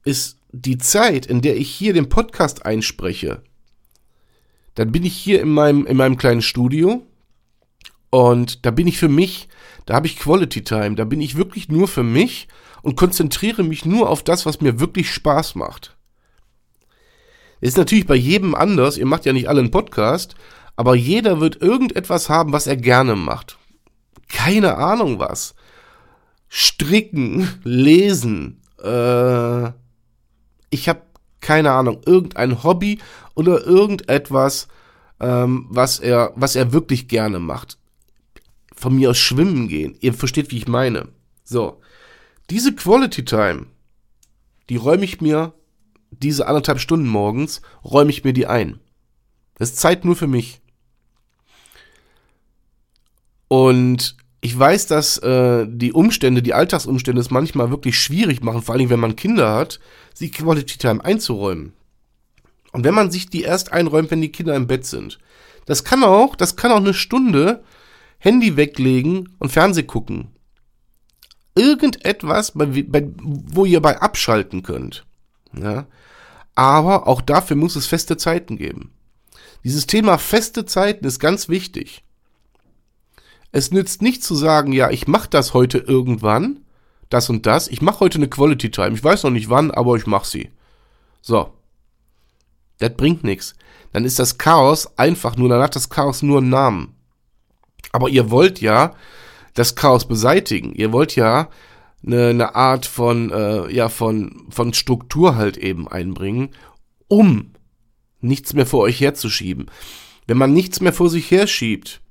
ist 0.03 0.39
die 0.51 0.77
Zeit, 0.77 1.25
in 1.25 1.41
der 1.41 1.57
ich 1.57 1.69
hier 1.69 1.93
den 1.93 2.09
Podcast 2.09 2.65
einspreche, 2.65 3.41
dann 4.75 4.91
bin 4.91 5.03
ich 5.03 5.15
hier 5.15 5.41
in 5.41 5.49
meinem, 5.49 5.85
in 5.85 5.97
meinem 5.97 6.17
kleinen 6.17 6.41
Studio 6.41 7.05
und 8.09 8.65
da 8.65 8.71
bin 8.71 8.87
ich 8.87 8.97
für 8.97 9.09
mich, 9.09 9.49
da 9.87 9.95
habe 9.95 10.05
ich 10.05 10.19
Quality 10.19 10.63
Time, 10.63 10.95
da 10.95 11.05
bin 11.05 11.21
ich 11.21 11.37
wirklich 11.37 11.69
nur 11.69 11.87
für 11.87 12.03
mich 12.03 12.49
und 12.83 12.97
konzentriere 12.97 13.63
mich 13.63 13.85
nur 13.85 14.09
auf 14.09 14.21
das, 14.21 14.45
was 14.45 14.61
mir 14.61 14.81
wirklich 14.81 15.11
Spaß 15.11 15.55
macht. 15.55 15.95
Ist 17.61 17.77
natürlich 17.77 18.05
bei 18.05 18.15
jedem 18.15 18.53
anders, 18.53 18.97
ihr 18.97 19.05
macht 19.05 19.25
ja 19.25 19.31
nicht 19.31 19.47
alle 19.47 19.61
einen 19.61 19.71
Podcast, 19.71 20.35
aber 20.75 20.93
jeder 20.93 21.39
wird 21.39 21.61
irgendetwas 21.61 22.29
haben, 22.29 22.51
was 22.51 22.67
er 22.67 22.75
gerne 22.75 23.15
macht. 23.15 23.57
Keine 24.27 24.75
Ahnung 24.75 25.19
was. 25.19 25.55
Stricken, 26.49 27.47
lesen, 27.63 28.61
äh, 28.83 29.69
ich 30.69 30.89
habe 30.89 31.01
keine 31.39 31.71
Ahnung, 31.71 32.01
irgendein 32.05 32.61
Hobby 32.61 32.99
oder 33.35 33.65
irgendetwas, 33.65 34.67
ähm, 35.21 35.67
was 35.69 35.99
er, 35.99 36.33
was 36.35 36.57
er 36.57 36.73
wirklich 36.73 37.07
gerne 37.07 37.39
macht. 37.39 37.77
Von 38.77 38.95
mir 38.95 39.09
aus 39.09 39.17
schwimmen 39.17 39.67
gehen. 39.67 39.97
Ihr 39.99 40.13
versteht, 40.13 40.51
wie 40.51 40.57
ich 40.57 40.67
meine. 40.67 41.09
So. 41.43 41.81
Diese 42.49 42.73
Quality 42.73 43.25
Time, 43.25 43.65
die 44.69 44.77
räume 44.77 45.03
ich 45.03 45.19
mir 45.19 45.53
diese 46.11 46.47
anderthalb 46.47 46.79
Stunden 46.79 47.07
morgens, 47.07 47.61
räume 47.83 48.11
ich 48.11 48.23
mir 48.23 48.33
die 48.33 48.47
ein. 48.47 48.79
Das 49.55 49.71
ist 49.71 49.79
Zeit 49.79 50.05
nur 50.05 50.15
für 50.15 50.27
mich. 50.27 50.61
Und 53.47 54.15
ich 54.41 54.57
weiß, 54.57 54.87
dass 54.87 55.17
äh, 55.17 55.65
die 55.67 55.91
Umstände, 55.91 56.41
die 56.41 56.53
Alltagsumstände 56.53 57.19
es 57.19 57.31
manchmal 57.31 57.71
wirklich 57.71 57.99
schwierig 57.99 58.43
machen, 58.43 58.61
vor 58.61 58.75
allem 58.75 58.89
wenn 58.89 58.99
man 58.99 59.15
Kinder 59.15 59.53
hat, 59.53 59.79
sich 60.13 60.31
Quality 60.31 60.77
Time 60.77 61.03
einzuräumen. 61.03 61.73
Und 62.71 62.83
wenn 62.83 62.93
man 62.93 63.09
sich 63.09 63.29
die 63.29 63.41
erst 63.41 63.71
einräumt, 63.71 64.11
wenn 64.11 64.21
die 64.21 64.31
Kinder 64.31 64.55
im 64.55 64.67
Bett 64.67 64.85
sind. 64.85 65.17
Das 65.65 65.83
kann 65.83 66.03
auch, 66.03 66.35
das 66.35 66.55
kann 66.55 66.71
auch 66.71 66.77
eine 66.77 66.93
Stunde 66.93 67.63
Handy 68.19 68.57
weglegen 68.57 69.35
und 69.39 69.51
Fernseh 69.51 69.83
gucken. 69.83 70.29
Irgendetwas, 71.55 72.51
bei, 72.51 72.65
bei, 72.65 73.07
wo 73.17 73.65
ihr 73.65 73.81
bei 73.81 73.99
abschalten 73.99 74.63
könnt. 74.63 75.05
Ja? 75.53 75.87
Aber 76.55 77.07
auch 77.07 77.21
dafür 77.21 77.55
muss 77.55 77.75
es 77.75 77.87
feste 77.87 78.17
Zeiten 78.17 78.57
geben. 78.57 78.91
Dieses 79.63 79.87
Thema 79.87 80.17
feste 80.17 80.65
Zeiten 80.65 81.05
ist 81.05 81.19
ganz 81.19 81.49
wichtig. 81.49 82.03
Es 83.51 83.71
nützt 83.71 84.01
nicht 84.01 84.23
zu 84.23 84.35
sagen, 84.35 84.71
ja, 84.71 84.89
ich 84.89 85.07
mache 85.07 85.29
das 85.29 85.53
heute 85.53 85.79
irgendwann, 85.79 86.59
das 87.09 87.29
und 87.29 87.45
das. 87.45 87.67
Ich 87.67 87.81
mache 87.81 88.01
heute 88.01 88.17
eine 88.17 88.27
Quality 88.27 88.69
Time. 88.71 88.93
Ich 88.93 89.03
weiß 89.03 89.23
noch 89.23 89.31
nicht 89.31 89.49
wann, 89.49 89.71
aber 89.71 89.95
ich 89.95 90.05
mache 90.05 90.27
sie. 90.27 90.51
So. 91.21 91.53
Das 92.79 92.93
bringt 92.95 93.23
nichts. 93.23 93.55
Dann 93.93 94.05
ist 94.05 94.19
das 94.19 94.37
Chaos 94.37 94.97
einfach 94.97 95.37
nur, 95.37 95.49
dann 95.49 95.61
hat 95.61 95.75
das 95.75 95.89
Chaos 95.89 96.21
nur 96.21 96.39
einen 96.39 96.49
Namen. 96.49 96.96
Aber 97.91 98.09
ihr 98.09 98.29
wollt 98.31 98.61
ja 98.61 98.93
das 99.53 99.75
Chaos 99.75 100.07
beseitigen. 100.07 100.73
Ihr 100.73 100.91
wollt 100.91 101.15
ja 101.15 101.49
eine, 102.05 102.27
eine 102.27 102.55
Art 102.55 102.85
von, 102.85 103.31
äh, 103.31 103.73
ja, 103.73 103.89
von, 103.89 104.45
von 104.49 104.73
Struktur 104.73 105.35
halt 105.35 105.57
eben 105.57 105.87
einbringen, 105.87 106.49
um 107.07 107.53
nichts 108.21 108.53
mehr 108.53 108.65
vor 108.65 108.81
euch 108.81 108.99
herzuschieben. 108.99 109.69
Wenn 110.27 110.37
man 110.37 110.53
nichts 110.53 110.79
mehr 110.79 110.93
vor 110.93 111.09
sich 111.09 111.31
herschiebt, 111.31 112.01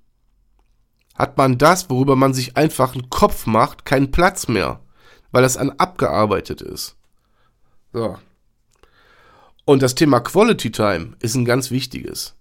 hat 1.15 1.39
man 1.39 1.59
das, 1.59 1.89
worüber 1.91 2.17
man 2.17 2.35
sich 2.35 2.57
einfach 2.57 2.95
einen 2.95 3.11
Kopf 3.11 3.47
macht, 3.47 3.85
keinen 3.85 4.11
Platz 4.11 4.49
mehr, 4.49 4.81
weil 5.33 5.43
das 5.43 5.57
an 5.57 5.71
abgearbeitet 5.71 6.61
ist. 6.61 6.97
So. 7.93 8.19
Und 9.65 9.83
das 9.83 9.95
Thema 9.95 10.21
Quality 10.21 10.71
Time 10.71 11.17
ist 11.21 11.35
ein 11.35 11.45
ganz 11.45 11.71
wichtiges. 11.71 12.36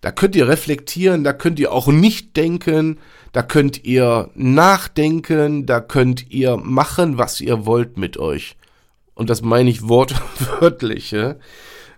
Da 0.00 0.12
könnt 0.12 0.34
ihr 0.34 0.48
reflektieren, 0.48 1.24
da 1.24 1.32
könnt 1.32 1.58
ihr 1.58 1.72
auch 1.72 1.88
nicht 1.88 2.36
denken, 2.36 2.98
da 3.32 3.42
könnt 3.42 3.84
ihr 3.84 4.30
nachdenken, 4.34 5.66
da 5.66 5.80
könnt 5.80 6.30
ihr 6.30 6.56
machen, 6.56 7.18
was 7.18 7.40
ihr 7.40 7.66
wollt 7.66 7.96
mit 7.96 8.16
euch. 8.16 8.56
Und 9.14 9.28
das 9.28 9.42
meine 9.42 9.68
ich 9.68 9.86
wortwörtlich. 9.86 11.10
Ja? 11.10 11.36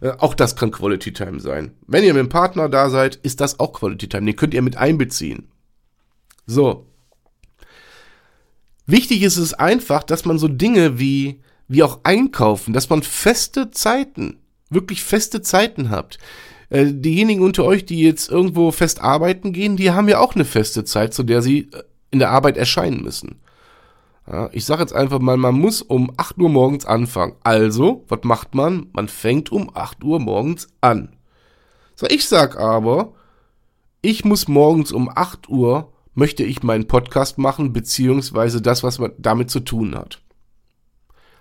Äh, 0.01 0.11
auch 0.19 0.35
das 0.35 0.57
kann 0.57 0.73
Quality 0.73 1.13
Time 1.13 1.39
sein. 1.39 1.73
Wenn 1.87 2.03
ihr 2.03 2.13
mit 2.13 2.21
dem 2.21 2.29
Partner 2.29 2.69
da 2.69 2.91
seid, 2.91 3.17
ist 3.17 3.41
das 3.41 3.61
auch 3.61 3.73
Quality 3.73 4.09
Time. 4.09 4.27
Den 4.27 4.37
könnt 4.37 4.55
ihr 4.55 4.63
mit 4.63 4.77
einbeziehen. 4.77 5.49
So. 6.47 6.87
Wichtig 8.87 9.23
ist 9.23 9.37
es 9.37 9.55
einfach, 9.55 10.03
dass 10.03 10.25
man 10.25 10.39
so 10.39 10.49
Dinge 10.49 10.99
wie, 10.99 11.41
wie 11.69 11.85
auch 11.85 12.01
einkaufen, 12.03 12.73
dass 12.73 12.91
man 12.91 13.05
feste 13.05 13.71
Zeiten, 13.71 14.39
wirklich 14.69 15.05
feste 15.05 15.41
Zeiten 15.41 15.91
habt. 15.91 16.19
Äh, 16.73 16.95
diejenigen 16.95 17.43
unter 17.43 17.65
euch, 17.65 17.85
die 17.85 18.01
jetzt 18.01 18.31
irgendwo 18.31 18.71
fest 18.71 19.03
arbeiten 19.03 19.53
gehen, 19.53 19.77
die 19.77 19.91
haben 19.91 20.09
ja 20.09 20.21
auch 20.21 20.35
eine 20.35 20.47
feste 20.47 20.85
Zeit, 20.85 21.13
zu 21.13 21.23
der 21.23 21.43
sie 21.43 21.69
äh, 21.71 21.83
in 22.11 22.19
der 22.19 22.31
Arbeit 22.31 22.57
erscheinen 22.57 23.03
müssen. 23.03 23.43
Ja, 24.27 24.49
ich 24.53 24.65
sage 24.65 24.81
jetzt 24.81 24.95
einfach 24.95 25.19
mal, 25.19 25.37
man 25.37 25.55
muss 25.55 25.83
um 25.83 26.11
8 26.17 26.39
Uhr 26.39 26.49
morgens 26.49 26.87
anfangen. 26.87 27.35
Also, 27.43 28.07
was 28.09 28.21
macht 28.23 28.55
man? 28.55 28.87
Man 28.95 29.09
fängt 29.09 29.53
um 29.53 29.71
8 29.75 30.03
Uhr 30.03 30.19
morgens 30.19 30.69
an. 30.81 31.11
So, 31.95 32.07
ich 32.07 32.27
sag 32.27 32.57
aber, 32.57 33.13
ich 34.01 34.25
muss 34.25 34.49
morgens 34.49 34.93
um 34.93 35.11
8 35.15 35.51
Uhr, 35.51 35.93
möchte 36.15 36.43
ich 36.43 36.63
meinen 36.63 36.89
Podcast 36.89 37.37
machen, 37.37 37.75
beziehungsweise 37.75 38.63
das, 38.63 38.83
was 38.83 38.99
man 38.99 39.13
damit 39.19 39.51
zu 39.51 39.61
tun 39.61 39.95
hat. 39.95 40.23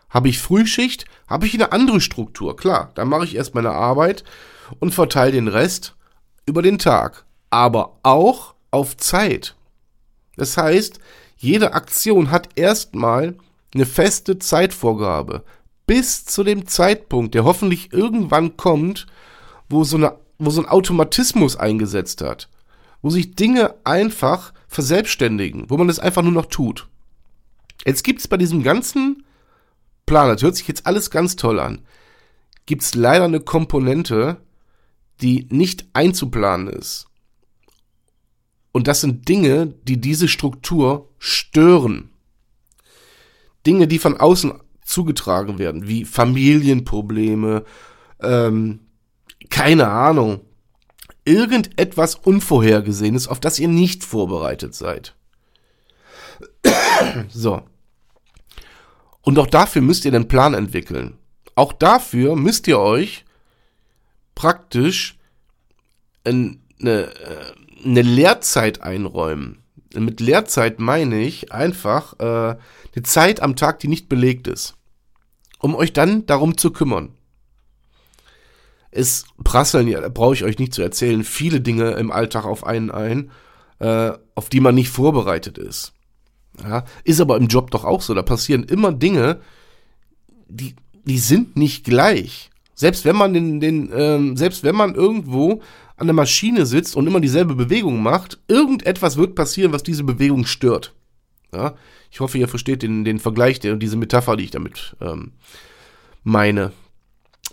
Habe 0.10 0.28
ich 0.28 0.40
Frühschicht, 0.40 1.06
habe 1.26 1.46
ich 1.46 1.54
eine 1.54 1.72
andere 1.72 2.02
Struktur, 2.02 2.58
klar. 2.58 2.92
Dann 2.96 3.08
mache 3.08 3.24
ich 3.24 3.36
erst 3.38 3.56
meine 3.56 3.72
Arbeit 3.72 4.26
und 4.80 4.94
verteile 4.94 5.34
den 5.34 5.48
Rest 5.48 5.96
über 6.46 6.62
den 6.62 6.80
Tag, 6.80 7.26
aber 7.50 7.98
auch 8.04 8.56
auf 8.72 8.98
Zeit. 8.98 9.56
Das 10.38 10.58
heißt, 10.58 11.00
jede 11.38 11.74
Aktion 11.74 12.32
hat 12.32 12.50
erstmal 12.56 13.36
eine 13.74 13.86
feste 13.86 14.40
Zeitvorgabe 14.40 15.44
bis 15.88 16.26
zu 16.26 16.44
dem 16.44 16.68
Zeitpunkt, 16.68 17.36
der 17.36 17.44
hoffentlich 17.44 17.92
irgendwann 17.92 18.56
kommt, 18.56 19.08
wo 19.70 19.84
so, 19.84 19.98
eine, 19.98 20.16
wo 20.40 20.50
so 20.50 20.62
ein 20.62 20.70
Automatismus 20.70 21.58
eingesetzt 21.58 22.22
hat, 22.22 22.50
wo 23.02 23.10
sich 23.10 23.36
Dinge 23.36 23.76
einfach 23.84 24.54
verselbstständigen, 24.68 25.70
wo 25.70 25.78
man 25.78 25.90
es 25.90 26.00
einfach 26.00 26.22
nur 26.22 26.32
noch 26.32 26.46
tut. 26.46 26.88
Jetzt 27.86 28.04
gibt 28.04 28.20
es 28.20 28.28
bei 28.28 28.38
diesem 28.38 28.64
ganzen 28.64 29.26
Plan, 30.06 30.30
das 30.30 30.44
hört 30.44 30.56
sich 30.56 30.68
jetzt 30.68 30.86
alles 30.86 31.10
ganz 31.10 31.36
toll 31.36 31.60
an, 31.60 31.82
gibt 32.66 32.84
es 32.84 32.96
leider 32.96 33.26
eine 33.26 33.40
Komponente, 33.40 34.38
die 35.22 35.48
nicht 35.50 35.86
einzuplanen 35.94 36.68
ist. 36.68 37.08
Und 38.72 38.88
das 38.88 39.02
sind 39.02 39.28
Dinge, 39.28 39.68
die 39.84 40.00
diese 40.00 40.28
Struktur 40.28 41.10
stören. 41.20 42.10
Dinge, 43.66 43.88
die 43.88 44.00
von 44.00 44.18
außen 44.18 44.54
zugetragen 44.84 45.60
werden, 45.60 45.88
wie 45.88 46.06
Familienprobleme, 46.06 47.64
ähm, 48.22 48.80
keine 49.50 49.88
Ahnung, 49.88 50.42
irgendetwas 51.26 52.16
Unvorhergesehenes, 52.16 53.28
auf 53.28 53.40
das 53.40 53.60
ihr 53.60 53.68
nicht 53.68 54.04
vorbereitet 54.04 54.74
seid. 54.74 55.16
so. 57.30 57.62
Und 59.22 59.38
auch 59.38 59.48
dafür 59.48 59.82
müsst 59.82 60.06
ihr 60.06 60.12
den 60.12 60.28
Plan 60.28 60.54
entwickeln. 60.54 61.18
Auch 61.56 61.74
dafür 61.74 62.36
müsst 62.36 62.68
ihr 62.68 62.80
euch 62.80 63.26
praktisch 64.36 65.18
eine, 66.24 66.58
äh, 66.80 67.08
eine 67.84 68.02
Lehrzeit 68.02 68.82
einräumen. 68.82 69.64
Mit 69.94 70.20
Lehrzeit 70.20 70.80
meine 70.80 71.22
ich 71.22 71.52
einfach 71.52 72.20
äh, 72.20 72.58
eine 72.96 73.04
Zeit 73.04 73.42
am 73.42 73.56
Tag, 73.56 73.80
die 73.80 73.88
nicht 73.88 74.08
belegt 74.08 74.48
ist, 74.48 74.76
um 75.60 75.76
euch 75.76 75.94
dann 75.94 76.26
darum 76.26 76.58
zu 76.58 76.72
kümmern. 76.72 77.14
Es 78.92 79.26
prasseln, 79.44 79.88
ja, 79.88 80.08
brauche 80.10 80.34
ich 80.34 80.44
euch 80.44 80.60
nicht 80.60 80.74
zu 80.74 80.82
erzählen, 80.82 81.24
viele 81.24 81.62
Dinge 81.62 81.92
im 81.92 82.12
Alltag 82.12 82.46
auf 82.46 82.66
einen 82.66 82.92
ein, 82.92 83.32
äh, 83.80 84.12
auf 84.36 84.50
die 84.50 84.60
man 84.60 84.76
nicht 84.76 84.90
vorbereitet 84.90 85.58
ist. 85.58 85.94
Ja, 86.62 86.86
ist 87.04 87.22
aber 87.22 87.38
im 87.38 87.48
Job 87.48 87.72
doch 87.72 87.86
auch 87.86 88.02
so. 88.02 88.14
Da 88.14 88.22
passieren 88.22 88.64
immer 88.64 88.92
Dinge, 88.92 89.42
die, 90.48 90.76
die 91.06 91.20
sind 91.20 91.56
nicht 91.56 91.86
gleich. 91.86 92.51
Selbst 92.82 93.06
wenn 93.06 93.16
man 93.16 93.32
den, 93.32 93.60
den 93.60 93.92
ähm, 93.94 94.36
selbst 94.36 94.64
wenn 94.64 94.76
man 94.76 94.96
irgendwo 94.96 95.62
an 95.98 96.08
der 96.08 96.16
Maschine 96.16 96.66
sitzt 96.66 96.96
und 96.96 97.06
immer 97.06 97.20
dieselbe 97.20 97.54
Bewegung 97.54 98.02
macht, 98.02 98.40
irgendetwas 98.48 99.18
wird 99.18 99.36
passieren, 99.36 99.72
was 99.72 99.84
diese 99.84 100.04
Bewegung 100.04 100.46
stört. 100.48 100.96
Ja? 101.54 101.76
Ich 102.10 102.22
hoffe, 102.22 102.40
ihr 102.40 102.48
versteht 102.48 102.82
den, 102.82 103.06
den 103.06 103.20
Vergleich, 103.20 103.60
der, 103.60 103.76
diese 103.76 103.98
Metapher, 103.98 104.36
die 104.36 104.46
ich 104.46 104.50
damit 104.50 104.96
ähm, 105.00 105.34
meine. 106.24 106.72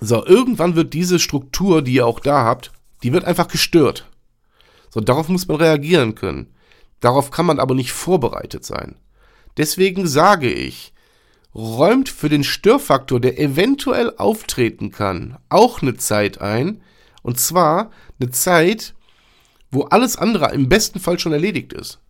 So, 0.00 0.24
irgendwann 0.24 0.76
wird 0.76 0.94
diese 0.94 1.18
Struktur, 1.18 1.82
die 1.82 1.92
ihr 1.92 2.06
auch 2.06 2.20
da 2.20 2.44
habt, 2.44 2.72
die 3.02 3.12
wird 3.12 3.24
einfach 3.24 3.48
gestört. 3.48 4.08
So, 4.88 5.00
darauf 5.00 5.28
muss 5.28 5.46
man 5.46 5.58
reagieren 5.58 6.14
können. 6.14 6.54
Darauf 7.00 7.30
kann 7.30 7.44
man 7.44 7.60
aber 7.60 7.74
nicht 7.74 7.92
vorbereitet 7.92 8.64
sein. 8.64 8.94
Deswegen 9.58 10.06
sage 10.06 10.50
ich, 10.50 10.94
räumt 11.58 12.08
für 12.08 12.28
den 12.28 12.44
Störfaktor, 12.44 13.20
der 13.20 13.38
eventuell 13.38 14.14
auftreten 14.16 14.92
kann, 14.92 15.38
auch 15.48 15.82
eine 15.82 15.96
Zeit 15.96 16.40
ein. 16.40 16.80
Und 17.22 17.40
zwar 17.40 17.90
eine 18.20 18.30
Zeit, 18.30 18.94
wo 19.70 19.82
alles 19.82 20.16
andere 20.16 20.52
im 20.52 20.68
besten 20.68 21.00
Fall 21.00 21.18
schon 21.18 21.32
erledigt 21.32 21.72
ist. 21.72 22.00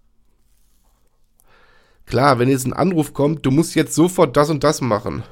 Klar, 2.05 2.39
wenn 2.39 2.49
jetzt 2.49 2.67
ein 2.67 2.75
Anruf 2.75 3.15
kommt, 3.15 3.45
du 3.45 3.51
musst 3.51 3.75
jetzt 3.75 3.95
sofort 3.95 4.37
das 4.37 4.51
und 4.51 4.65
das 4.65 4.81
machen, 4.83 5.23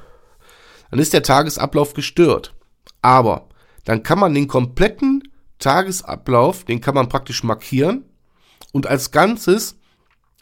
dann 0.89 0.99
ist 0.99 1.13
der 1.13 1.23
Tagesablauf 1.23 1.93
gestört. 1.93 2.55
Aber 3.01 3.49
dann 3.85 4.03
kann 4.03 4.19
man 4.19 4.33
den 4.33 4.47
kompletten 4.47 5.31
Tagesablauf, 5.59 6.63
den 6.65 6.81
kann 6.81 6.95
man 6.95 7.07
praktisch 7.09 7.43
markieren 7.43 8.03
und 8.73 8.87
als 8.87 9.11
Ganzes 9.11 9.77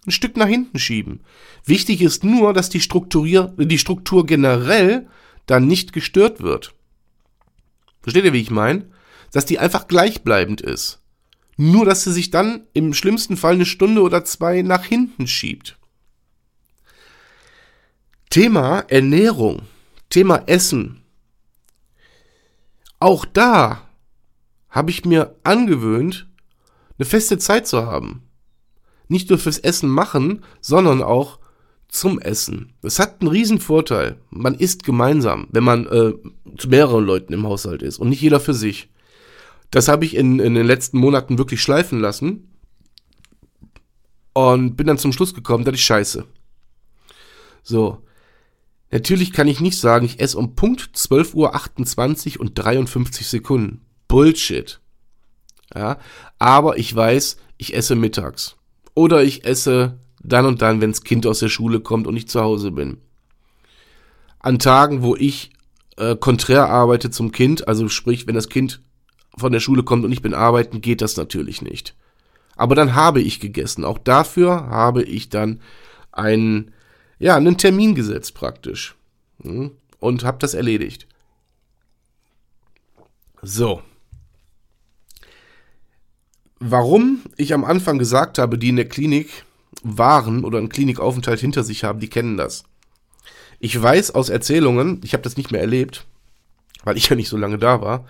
ein 0.08 0.12
Stück 0.12 0.38
nach 0.38 0.48
hinten 0.48 0.80
schieben. 0.80 1.22
Wichtig 1.66 2.02
ist 2.02 2.24
nur, 2.24 2.54
dass 2.54 2.70
die, 2.70 2.82
Strukturier, 2.82 3.54
die 3.58 3.80
Struktur 3.80 4.26
generell 4.26 5.08
dann 5.46 5.68
nicht 5.68 5.94
gestört 5.94 6.42
wird. 6.42 6.74
Versteht 8.02 8.26
ihr, 8.26 8.34
wie 8.34 8.42
ich 8.42 8.52
meine? 8.52 8.90
Dass 9.32 9.46
die 9.46 9.60
einfach 9.60 9.88
gleichbleibend 9.88 10.62
ist. 10.62 11.02
Nur, 11.58 11.86
dass 11.86 12.04
sie 12.04 12.12
sich 12.12 12.32
dann 12.32 12.68
im 12.74 12.94
schlimmsten 12.94 13.38
Fall 13.38 13.54
eine 13.54 13.66
Stunde 13.66 14.02
oder 14.02 14.26
zwei 14.26 14.62
nach 14.62 14.86
hinten 14.86 15.28
schiebt. 15.28 15.78
Thema 18.30 18.80
Ernährung, 18.90 19.62
Thema 20.10 20.44
Essen. 20.48 21.02
Auch 23.00 23.26
da 23.26 23.88
habe 24.70 24.92
ich 24.92 25.06
mir 25.06 25.36
angewöhnt, 25.44 26.28
eine 26.98 27.06
feste 27.06 27.38
Zeit 27.38 27.66
zu 27.66 27.86
haben. 27.86 28.25
Nicht 29.08 29.30
nur 29.30 29.40
fürs 29.40 29.60
Essen 29.60 29.90
machen, 29.90 30.44
sondern 30.62 31.02
auch 31.02 31.40
zum 31.88 32.20
Essen. 32.20 32.74
Das 32.82 33.00
hat 33.00 33.22
einen 33.22 33.30
riesen 33.30 33.60
Vorteil. 33.60 34.18
Man 34.30 34.56
isst 34.56 34.84
gemeinsam, 34.84 35.48
wenn 35.52 35.64
man 35.64 35.86
äh, 35.88 36.14
zu 36.58 36.70
mehreren 36.70 37.06
Leuten 37.06 37.34
im 37.34 37.48
Haushalt 37.48 37.82
ist 37.82 38.00
und 38.00 38.10
nicht 38.10 38.22
jeder 38.22 38.40
für 38.40 38.54
sich. 38.54 38.90
Das 39.72 39.88
habe 39.88 40.06
ich 40.06 40.16
in, 40.16 40.40
in 40.40 40.54
den 40.56 40.66
letzten 40.66 40.98
Monaten 40.98 41.38
wirklich 41.38 41.62
schleifen 41.62 42.00
lassen 42.00 42.50
und 44.34 44.76
bin 44.76 44.88
dann 44.88 44.98
zum 44.98 45.14
Schluss 45.14 45.34
gekommen, 45.34 45.64
das 45.64 45.76
ist 45.76 45.82
scheiße. 45.82 46.26
So. 47.64 48.02
Natürlich 48.92 49.34
kann 49.34 49.48
ich 49.48 49.60
nicht 49.60 49.78
sagen, 49.80 50.06
ich 50.06 50.20
esse 50.20 50.38
um 50.38 50.56
Punkt 50.56 50.92
12.28 50.96 52.36
Uhr 52.36 52.42
und 52.42 52.54
53 52.54 53.28
Sekunden. 53.28 53.82
Bullshit. 54.08 54.80
Ja, 55.74 55.98
aber 56.38 56.78
ich 56.78 56.96
weiß, 56.96 57.38
ich 57.58 57.76
esse 57.76 57.96
mittags. 57.96 58.56
Oder 58.96 59.24
ich 59.24 59.46
esse 59.46 60.00
dann 60.20 60.46
und 60.46 60.62
dann, 60.62 60.82
wenn 60.82 60.92
das 60.92 61.04
Kind 61.04 61.28
aus 61.28 61.40
der 61.40 61.50
Schule 61.50 61.82
kommt 61.82 62.08
und 62.08 62.18
ich 62.18 62.28
zu 62.28 62.42
Hause 62.42 62.72
bin. 62.72 62.98
An 64.40 64.58
Tagen, 64.58 65.04
wo 65.04 65.16
ich 65.16 65.52
äh, 65.98 66.16
konträr 66.16 66.70
arbeite 66.70 67.12
zum 67.12 67.32
Kind, 67.32 67.68
also 67.68 67.88
sprich, 67.90 68.26
wenn 68.26 68.36
das 68.36 68.50
Kind 68.50 68.82
von 69.38 69.52
der 69.52 69.60
Schule 69.60 69.84
kommt 69.84 70.06
und 70.06 70.12
ich 70.12 70.22
bin 70.22 70.34
arbeiten, 70.34 70.82
geht 70.82 71.02
das 71.02 71.18
natürlich 71.18 71.62
nicht. 71.62 71.96
Aber 72.56 72.74
dann 72.74 72.96
habe 72.96 73.22
ich 73.22 73.40
gegessen. 73.40 73.84
Auch 73.84 73.98
dafür 73.98 74.68
habe 74.68 75.04
ich 75.04 75.30
dann 75.30 75.62
einen, 76.12 76.72
ja, 77.20 77.36
einen 77.36 77.58
Termin 77.58 77.96
gesetzt 77.96 78.34
praktisch. 78.34 78.96
Hm, 79.42 79.72
und 80.00 80.24
habe 80.24 80.38
das 80.40 80.54
erledigt. 80.54 81.08
So. 83.42 83.82
Warum 86.68 87.22
ich 87.38 87.54
am 87.54 87.64
Anfang 87.64 88.00
gesagt 88.00 88.40
habe, 88.40 88.58
die 88.58 88.70
in 88.70 88.76
der 88.76 88.90
Klinik 88.90 89.46
waren 89.84 90.44
oder 90.44 90.58
einen 90.58 90.70
Klinikaufenthalt 90.70 91.40
hinter 91.40 91.64
sich 91.64 91.84
haben, 91.84 92.00
die 92.00 92.10
kennen 92.10 92.38
das. 92.38 92.64
Ich 93.60 93.80
weiß 93.80 94.16
aus 94.16 94.30
Erzählungen, 94.30 95.00
ich 95.04 95.14
habe 95.14 95.22
das 95.22 95.38
nicht 95.38 95.52
mehr 95.52 95.62
erlebt, 95.62 96.08
weil 96.84 96.98
ich 96.98 97.08
ja 97.08 97.16
nicht 97.16 97.30
so 97.30 97.38
lange 97.38 97.60
da 97.60 97.82
war, 97.82 98.08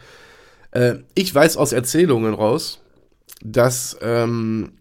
äh, 0.71 0.95
ich 1.15 1.35
weiß 1.35 1.57
aus 1.57 1.73
Erzählungen 1.73 2.33
raus, 2.33 2.79
dass 3.43 3.97
ähm, 4.01 4.71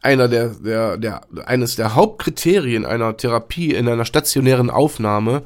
einer 0.00 0.28
der, 0.28 0.54
der, 0.54 0.96
der, 0.96 1.26
eines 1.44 1.76
der 1.76 1.94
Hauptkriterien 1.94 2.86
einer 2.86 3.18
Therapie 3.18 3.74
in 3.74 3.86
einer 3.86 4.06
stationären 4.06 4.70
Aufnahme 4.70 5.42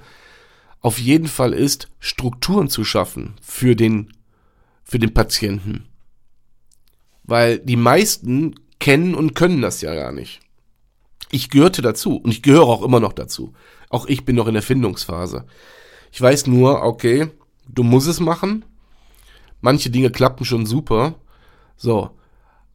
auf 0.80 1.00
jeden 1.00 1.26
Fall 1.26 1.54
ist, 1.54 1.88
Strukturen 1.98 2.68
zu 2.68 2.84
schaffen 2.84 3.34
für 3.42 3.74
den, 3.74 4.12
für 4.84 5.00
den 5.00 5.12
Patienten. 5.12 5.88
Weil 7.24 7.58
die 7.58 7.76
meisten 7.76 8.54
kennen 8.78 9.14
und 9.14 9.34
können 9.34 9.62
das 9.62 9.80
ja 9.80 9.94
gar 9.94 10.12
nicht. 10.12 10.40
Ich 11.30 11.50
gehörte 11.50 11.82
dazu 11.82 12.16
und 12.16 12.30
ich 12.30 12.42
gehöre 12.42 12.64
auch 12.64 12.82
immer 12.82 13.00
noch 13.00 13.12
dazu. 13.12 13.54
Auch 13.88 14.06
ich 14.06 14.24
bin 14.24 14.36
noch 14.36 14.48
in 14.48 14.54
der 14.54 14.62
Findungsphase. 14.62 15.44
Ich 16.10 16.20
weiß 16.20 16.46
nur, 16.46 16.82
okay, 16.82 17.28
du 17.68 17.82
musst 17.82 18.08
es 18.08 18.20
machen, 18.20 18.64
Manche 19.62 19.90
Dinge 19.90 20.10
klappen 20.10 20.44
schon 20.44 20.66
super. 20.66 21.14
So. 21.76 22.10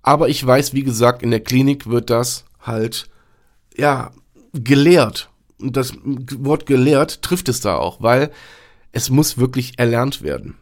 Aber 0.01 0.29
ich 0.29 0.43
weiß, 0.43 0.73
wie 0.73 0.83
gesagt, 0.83 1.21
in 1.21 1.29
der 1.29 1.41
Klinik 1.41 1.88
wird 1.88 2.10
das 2.10 2.45
halt, 2.62 3.10
ja, 3.75 4.12
gelehrt. 4.53 5.29
Und 5.60 5.75
das 5.75 5.93
Wort 6.03 6.65
gelehrt 6.65 7.21
trifft 7.21 7.49
es 7.49 7.60
da 7.60 7.75
auch, 7.75 8.01
weil 8.01 8.31
es 8.93 9.10
muss 9.10 9.38
wirklich 9.38 9.77
erlernt 9.77 10.21
werden. 10.21 10.55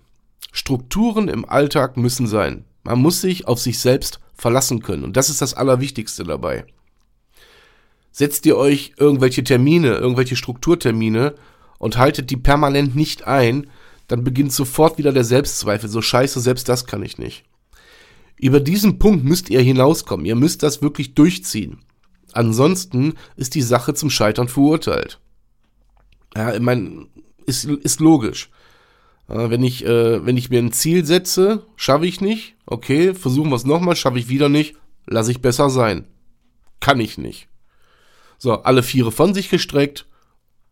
Strukturen 0.52 1.28
im 1.28 1.46
Alltag 1.48 1.96
müssen 1.96 2.28
sein. 2.28 2.66
Man 2.86 3.00
muss 3.00 3.20
sich 3.20 3.48
auf 3.48 3.60
sich 3.60 3.80
selbst 3.80 4.20
verlassen 4.36 4.82
können. 4.82 5.04
Und 5.04 5.18
das 5.18 5.30
ist 5.30 5.42
das 5.42 5.56
Allerwichtigste 5.56 6.24
dabei. 6.24 6.66
Setzt 8.12 8.46
ihr 8.46 8.56
euch 8.58 8.94
irgendwelche 8.98 9.44
Termine, 9.44 9.96
irgendwelche 9.96 10.36
Strukturtermine 10.36 11.34
und 11.80 11.98
haltet 11.98 12.30
die 12.30 12.38
permanent 12.38 12.96
nicht 12.96 13.28
ein, 13.28 13.68
dann 14.08 14.24
beginnt 14.24 14.54
sofort 14.54 15.00
wieder 15.00 15.12
der 15.12 15.24
Selbstzweifel. 15.24 15.90
So 15.90 16.02
scheiße, 16.02 16.40
selbst 16.40 16.70
das 16.70 16.86
kann 16.86 17.04
ich 17.04 17.18
nicht. 17.18 17.44
Über 18.38 18.60
diesen 18.60 19.00
Punkt 19.00 19.26
müsst 19.26 19.50
ihr 19.50 19.62
hinauskommen. 19.62 20.26
Ihr 20.26 20.36
müsst 20.36 20.62
das 20.62 20.82
wirklich 20.84 21.16
durchziehen. 21.16 21.80
Ansonsten 22.34 23.16
ist 23.36 23.56
die 23.56 23.62
Sache 23.64 23.96
zum 23.96 24.12
Scheitern 24.12 24.48
verurteilt. 24.48 25.20
Ja, 26.36 26.54
ich 26.54 26.62
meine, 26.62 27.08
ist, 27.48 27.66
ist 27.66 28.00
logisch. 28.00 28.52
Ja, 29.28 29.50
wenn 29.50 29.64
ich, 29.64 29.86
äh, 29.86 30.26
wenn 30.26 30.38
ich 30.38 30.50
mir 30.50 30.60
ein 30.60 30.72
Ziel 30.72 31.06
setze, 31.06 31.66
schaffe 31.76 32.06
ich 32.06 32.22
nicht. 32.22 32.56
Okay, 32.66 33.14
versuchen 33.14 33.50
wir 33.50 33.56
es 33.56 33.66
nochmal, 33.66 33.96
schaffe 33.96 34.20
ich 34.20 34.30
wieder 34.30 34.50
nicht. 34.50 34.76
Lass 35.08 35.28
ich 35.28 35.42
besser 35.42 35.70
sein. 35.70 36.06
Kann 36.80 37.00
ich 37.00 37.18
nicht. 37.18 37.48
So, 38.38 38.54
alle 38.54 38.84
Viere 38.84 39.12
von 39.12 39.34
sich 39.34 39.50
gestreckt 39.50 40.06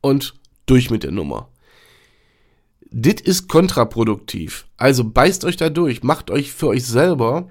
und 0.02 0.36
durch 0.66 0.90
mit 0.90 1.04
der 1.04 1.12
Nummer 1.12 1.50
dit 2.94 3.20
ist 3.20 3.50
kontraproduktiv. 3.50 4.68
Also 4.78 5.04
beißt 5.04 5.44
euch 5.46 5.58
da 5.58 5.70
durch, 5.70 6.04
macht 6.04 6.30
euch 6.30 6.54
für 6.54 6.68
euch 6.68 6.86
selber 6.86 7.50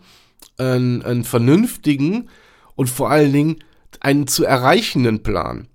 einen, 0.56 1.02
einen 1.02 1.24
vernünftigen 1.24 2.30
und 2.76 2.88
vor 2.88 3.10
allen 3.10 3.32
Dingen 3.32 3.56
einen 4.00 4.26
zu 4.26 4.44
erreichenden 4.44 5.22
Plan. 5.22 5.68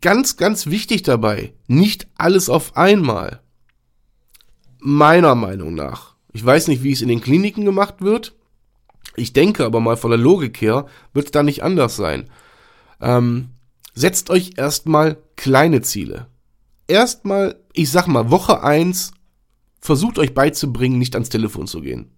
Ganz, 0.00 0.36
ganz 0.36 0.66
wichtig 0.66 1.02
dabei, 1.02 1.54
nicht 1.66 2.08
alles 2.16 2.48
auf 2.48 2.76
einmal. 2.76 3.40
Meiner 4.78 5.34
Meinung 5.34 5.74
nach. 5.74 6.14
Ich 6.32 6.44
weiß 6.44 6.68
nicht, 6.68 6.82
wie 6.82 6.92
es 6.92 7.02
in 7.02 7.08
den 7.08 7.20
Kliniken 7.20 7.64
gemacht 7.64 7.96
wird. 8.00 8.34
Ich 9.16 9.32
denke 9.32 9.64
aber 9.64 9.80
mal 9.80 9.96
von 9.96 10.10
der 10.10 10.18
Logik 10.18 10.60
her, 10.60 10.86
wird 11.12 11.26
es 11.26 11.32
da 11.32 11.42
nicht 11.42 11.62
anders 11.62 11.96
sein. 11.96 12.28
Ähm, 13.00 13.50
setzt 13.94 14.30
euch 14.30 14.52
erstmal 14.56 15.18
kleine 15.36 15.80
Ziele 15.82 16.26
erstmal, 16.86 17.60
ich 17.72 17.90
sag 17.90 18.06
mal, 18.06 18.30
Woche 18.30 18.62
eins 18.62 19.12
versucht 19.80 20.18
euch 20.18 20.34
beizubringen, 20.34 20.98
nicht 20.98 21.14
ans 21.14 21.28
Telefon 21.28 21.66
zu 21.66 21.80
gehen. 21.80 22.10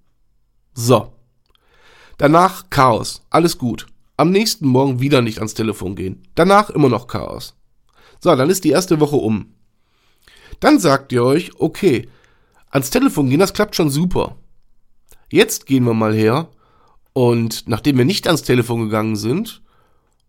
So. 0.74 1.12
Danach 2.16 2.70
Chaos. 2.70 3.22
Alles 3.30 3.58
gut. 3.58 3.86
Am 4.16 4.30
nächsten 4.30 4.66
Morgen 4.66 5.00
wieder 5.00 5.22
nicht 5.22 5.38
ans 5.38 5.54
Telefon 5.54 5.94
gehen. 5.94 6.22
Danach 6.34 6.70
immer 6.70 6.88
noch 6.88 7.06
Chaos. 7.06 7.54
So, 8.20 8.34
dann 8.34 8.50
ist 8.50 8.64
die 8.64 8.70
erste 8.70 9.00
Woche 9.00 9.16
um. 9.16 9.54
Dann 10.60 10.78
sagt 10.78 11.12
ihr 11.12 11.24
euch, 11.24 11.52
okay, 11.58 12.08
ans 12.70 12.90
Telefon 12.90 13.30
gehen, 13.30 13.40
das 13.40 13.54
klappt 13.54 13.76
schon 13.76 13.90
super. 13.90 14.36
Jetzt 15.30 15.66
gehen 15.66 15.84
wir 15.84 15.94
mal 15.94 16.14
her 16.14 16.48
und 17.12 17.68
nachdem 17.68 17.98
wir 17.98 18.04
nicht 18.04 18.26
ans 18.26 18.42
Telefon 18.42 18.84
gegangen 18.84 19.16
sind 19.16 19.62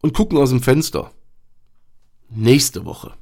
und 0.02 0.14
gucken 0.14 0.38
aus 0.38 0.50
dem 0.50 0.62
Fenster. 0.62 1.12
Nächste 2.30 2.86
Woche. 2.86 3.14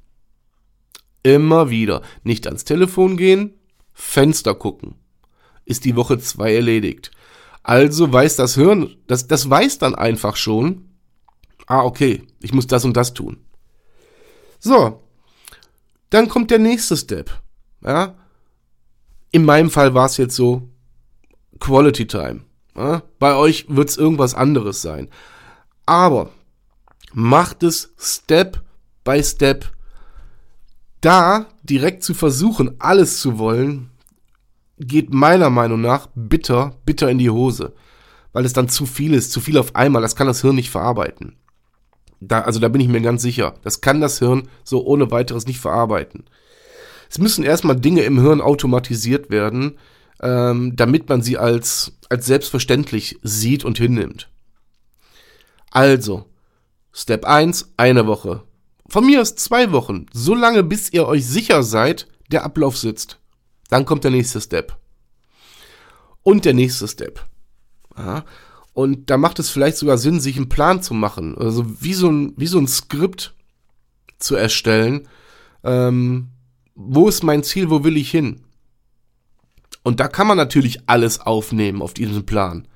Immer 1.24 1.70
wieder. 1.70 2.02
Nicht 2.24 2.46
ans 2.48 2.66
Telefon 2.66 3.18
gehen, 3.18 3.54
Fenster 3.94 4.56
gucken. 4.56 4.96
Ist 5.66 5.86
die 5.86 5.96
Woche 5.96 6.20
zwei 6.20 6.54
erledigt. 6.54 7.12
Also 7.64 8.12
weiß 8.12 8.38
das 8.38 8.56
Hirn, 8.56 8.96
das, 9.08 9.28
das 9.28 9.50
weiß 9.50 9.78
dann 9.80 9.96
einfach 9.96 10.38
schon, 10.38 10.86
ah, 11.66 11.84
okay, 11.84 12.24
ich 12.40 12.54
muss 12.54 12.68
das 12.68 12.86
und 12.86 12.96
das 12.96 13.14
tun. 13.14 13.38
So. 14.60 15.04
Dann 16.10 16.30
kommt 16.30 16.52
der 16.52 16.60
nächste 16.60 16.96
Step. 16.96 17.32
Ja? 17.84 18.16
In 19.32 19.46
meinem 19.46 19.70
Fall 19.70 19.94
war 19.94 20.06
es 20.06 20.18
jetzt 20.18 20.36
so 20.36 20.70
Quality 21.60 22.08
Time. 22.08 22.42
Ja? 22.76 23.04
Bei 23.20 23.36
euch 23.36 23.66
wird 23.68 23.90
es 23.90 23.98
irgendwas 23.98 24.34
anderes 24.34 24.82
sein. 24.82 25.10
Aber 25.86 26.32
macht 27.14 27.64
es 27.64 27.94
Step 27.98 28.62
by 29.04 29.24
Step. 29.24 29.72
Da 31.02 31.48
direkt 31.64 32.04
zu 32.04 32.14
versuchen, 32.14 32.76
alles 32.80 33.22
zu 33.22 33.38
wollen, 33.38 33.92
geht 34.80 35.14
meiner 35.14 35.50
Meinung 35.50 35.82
nach 35.82 36.08
bitter, 36.16 36.76
bitter 36.86 37.10
in 37.10 37.18
die 37.18 37.30
Hose. 37.30 37.74
Weil 38.34 38.46
es 38.46 38.54
dann 38.54 38.70
zu 38.70 38.86
viel 38.86 39.14
ist, 39.14 39.32
zu 39.32 39.42
viel 39.42 39.58
auf 39.58 39.76
einmal. 39.76 40.02
Das 40.02 40.16
kann 40.16 40.28
das 40.28 40.42
Hirn 40.42 40.56
nicht 40.56 40.70
verarbeiten. 40.70 41.38
Da, 42.20 42.42
also 42.42 42.60
da 42.60 42.68
bin 42.68 42.82
ich 42.82 42.88
mir 42.88 43.02
ganz 43.02 43.22
sicher. 43.22 43.56
Das 43.64 43.82
kann 43.82 44.02
das 44.02 44.20
Hirn 44.20 44.50
so 44.64 44.86
ohne 44.86 45.12
weiteres 45.12 45.46
nicht 45.46 45.60
verarbeiten. 45.60 46.26
Es 47.10 47.20
müssen 47.20 47.44
erstmal 47.44 47.80
Dinge 47.80 48.02
im 48.02 48.20
Hirn 48.20 48.42
automatisiert 48.42 49.30
werden, 49.30 49.78
ähm, 50.22 50.76
damit 50.76 51.08
man 51.10 51.22
sie 51.22 51.38
als, 51.38 51.94
als 52.10 52.26
selbstverständlich 52.26 53.20
sieht 53.24 53.64
und 53.64 53.78
hinnimmt. 53.78 54.30
Also, 55.72 56.26
Step 56.92 57.26
1, 57.26 57.74
eine 57.78 58.08
Woche. 58.08 58.44
Von 58.90 59.06
mir 59.06 59.22
aus 59.22 59.36
zwei 59.36 59.72
Wochen. 59.72 60.08
So 60.12 60.34
lange, 60.34 60.64
bis 60.64 60.92
ihr 60.92 61.08
euch 61.08 61.26
sicher 61.26 61.62
seid, 61.62 62.08
der 62.32 62.44
Ablauf 62.44 62.78
sitzt. 62.78 63.20
Dann 63.70 63.86
kommt 63.86 64.04
der 64.04 64.12
nächste 64.12 64.42
Step. 64.42 64.78
Und 66.24 66.46
der 66.46 66.54
nächste 66.54 66.88
Step. 66.88 67.24
Ja, 67.98 68.26
und 68.78 69.10
da 69.10 69.18
macht 69.18 69.40
es 69.40 69.50
vielleicht 69.50 69.78
sogar 69.78 69.98
Sinn, 69.98 70.20
sich 70.20 70.38
einen 70.38 70.50
Plan 70.50 70.84
zu 70.84 70.94
machen. 70.94 71.36
Also 71.36 71.66
wie 71.82 71.96
so 71.96 72.12
ein, 72.12 72.34
wie 72.38 72.46
so 72.46 72.60
ein 72.60 72.68
Skript 72.68 73.34
zu 74.20 74.36
erstellen. 74.36 75.08
Ähm, 75.64 76.28
wo 76.76 77.10
ist 77.10 77.24
mein 77.24 77.42
Ziel, 77.42 77.72
wo 77.72 77.84
will 77.84 77.98
ich 77.98 78.12
hin? 78.12 78.42
Und 79.82 80.00
da 80.00 80.08
kann 80.08 80.28
man 80.28 80.38
natürlich 80.38 80.88
alles 80.88 81.20
aufnehmen 81.20 81.82
auf 81.82 81.96
diesem 81.96 82.28
Plan. 82.28 82.68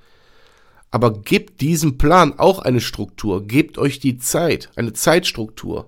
Aber 0.90 1.22
gebt 1.22 1.62
diesem 1.62 2.00
Plan 2.00 2.34
auch 2.40 2.58
eine 2.58 2.82
Struktur. 2.82 3.46
Gebt 3.46 3.78
euch 3.78 4.00
die 4.00 4.18
Zeit, 4.18 4.72
eine 4.76 4.94
Zeitstruktur, 4.94 5.88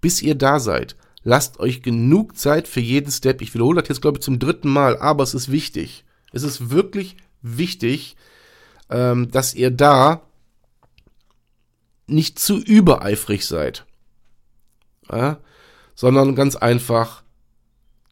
bis 0.00 0.22
ihr 0.22 0.34
da 0.34 0.58
seid. 0.58 0.96
Lasst 1.22 1.60
euch 1.60 1.84
genug 1.84 2.36
Zeit 2.36 2.66
für 2.66 2.80
jeden 2.80 3.12
Step. 3.12 3.40
Ich 3.40 3.54
wiederhole 3.54 3.80
das 3.80 3.90
jetzt, 3.90 4.02
glaube 4.02 4.18
ich, 4.18 4.24
zum 4.24 4.40
dritten 4.40 4.70
Mal, 4.70 4.98
aber 4.98 5.22
es 5.22 5.34
ist 5.34 5.52
wichtig. 5.52 6.04
Es 6.32 6.42
ist 6.42 6.70
wirklich 6.70 7.16
wichtig, 7.42 8.16
ähm, 8.90 9.30
dass 9.30 9.54
ihr 9.54 9.70
da 9.70 10.22
nicht 12.06 12.38
zu 12.38 12.58
übereifrig 12.58 13.46
seid, 13.46 13.84
ja? 15.10 15.38
sondern 15.94 16.34
ganz 16.34 16.56
einfach 16.56 17.22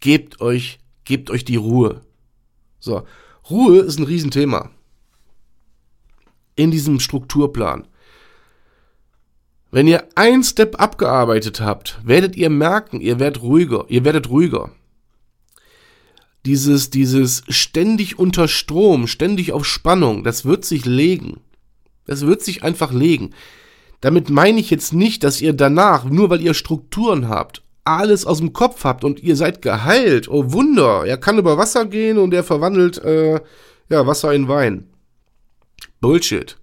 gebt 0.00 0.40
euch, 0.40 0.80
gebt 1.04 1.30
euch 1.30 1.44
die 1.44 1.56
Ruhe. 1.56 2.02
So, 2.80 3.06
Ruhe 3.48 3.78
ist 3.80 3.98
ein 3.98 4.04
Riesenthema 4.04 4.70
in 6.56 6.70
diesem 6.70 7.00
Strukturplan. 7.00 7.86
Wenn 9.70 9.88
ihr 9.88 10.06
ein 10.14 10.44
Step 10.44 10.80
abgearbeitet 10.80 11.60
habt, 11.60 11.98
werdet 12.04 12.36
ihr 12.36 12.50
merken, 12.50 13.00
ihr 13.00 13.18
werdet 13.18 13.42
ruhiger, 13.42 13.86
ihr 13.88 14.04
werdet 14.04 14.28
ruhiger 14.28 14.70
dieses, 16.46 16.90
dieses 16.90 17.42
ständig 17.48 18.18
unter 18.18 18.48
Strom, 18.48 19.06
ständig 19.06 19.52
auf 19.52 19.64
Spannung, 19.64 20.24
das 20.24 20.44
wird 20.44 20.64
sich 20.64 20.84
legen. 20.84 21.40
Das 22.06 22.26
wird 22.26 22.42
sich 22.42 22.62
einfach 22.62 22.92
legen. 22.92 23.30
Damit 24.00 24.28
meine 24.28 24.60
ich 24.60 24.70
jetzt 24.70 24.92
nicht, 24.92 25.24
dass 25.24 25.40
ihr 25.40 25.54
danach, 25.54 26.04
nur 26.04 26.28
weil 26.28 26.42
ihr 26.42 26.52
Strukturen 26.52 27.28
habt, 27.28 27.62
alles 27.84 28.26
aus 28.26 28.38
dem 28.38 28.52
Kopf 28.52 28.84
habt 28.84 29.04
und 29.04 29.22
ihr 29.22 29.36
seid 29.36 29.62
geheilt. 29.62 30.28
Oh 30.28 30.52
Wunder, 30.52 31.04
er 31.06 31.16
kann 31.16 31.38
über 31.38 31.56
Wasser 31.56 31.86
gehen 31.86 32.18
und 32.18 32.34
er 32.34 32.44
verwandelt 32.44 32.98
äh, 32.98 33.40
ja, 33.88 34.06
Wasser 34.06 34.34
in 34.34 34.48
Wein. 34.48 34.88
Bullshit. 36.00 36.58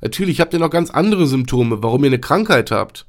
Natürlich 0.00 0.40
habt 0.40 0.52
ihr 0.52 0.58
noch 0.58 0.70
ganz 0.70 0.90
andere 0.90 1.26
Symptome, 1.26 1.82
warum 1.82 2.04
ihr 2.04 2.08
eine 2.08 2.20
Krankheit 2.20 2.70
habt. 2.70 3.06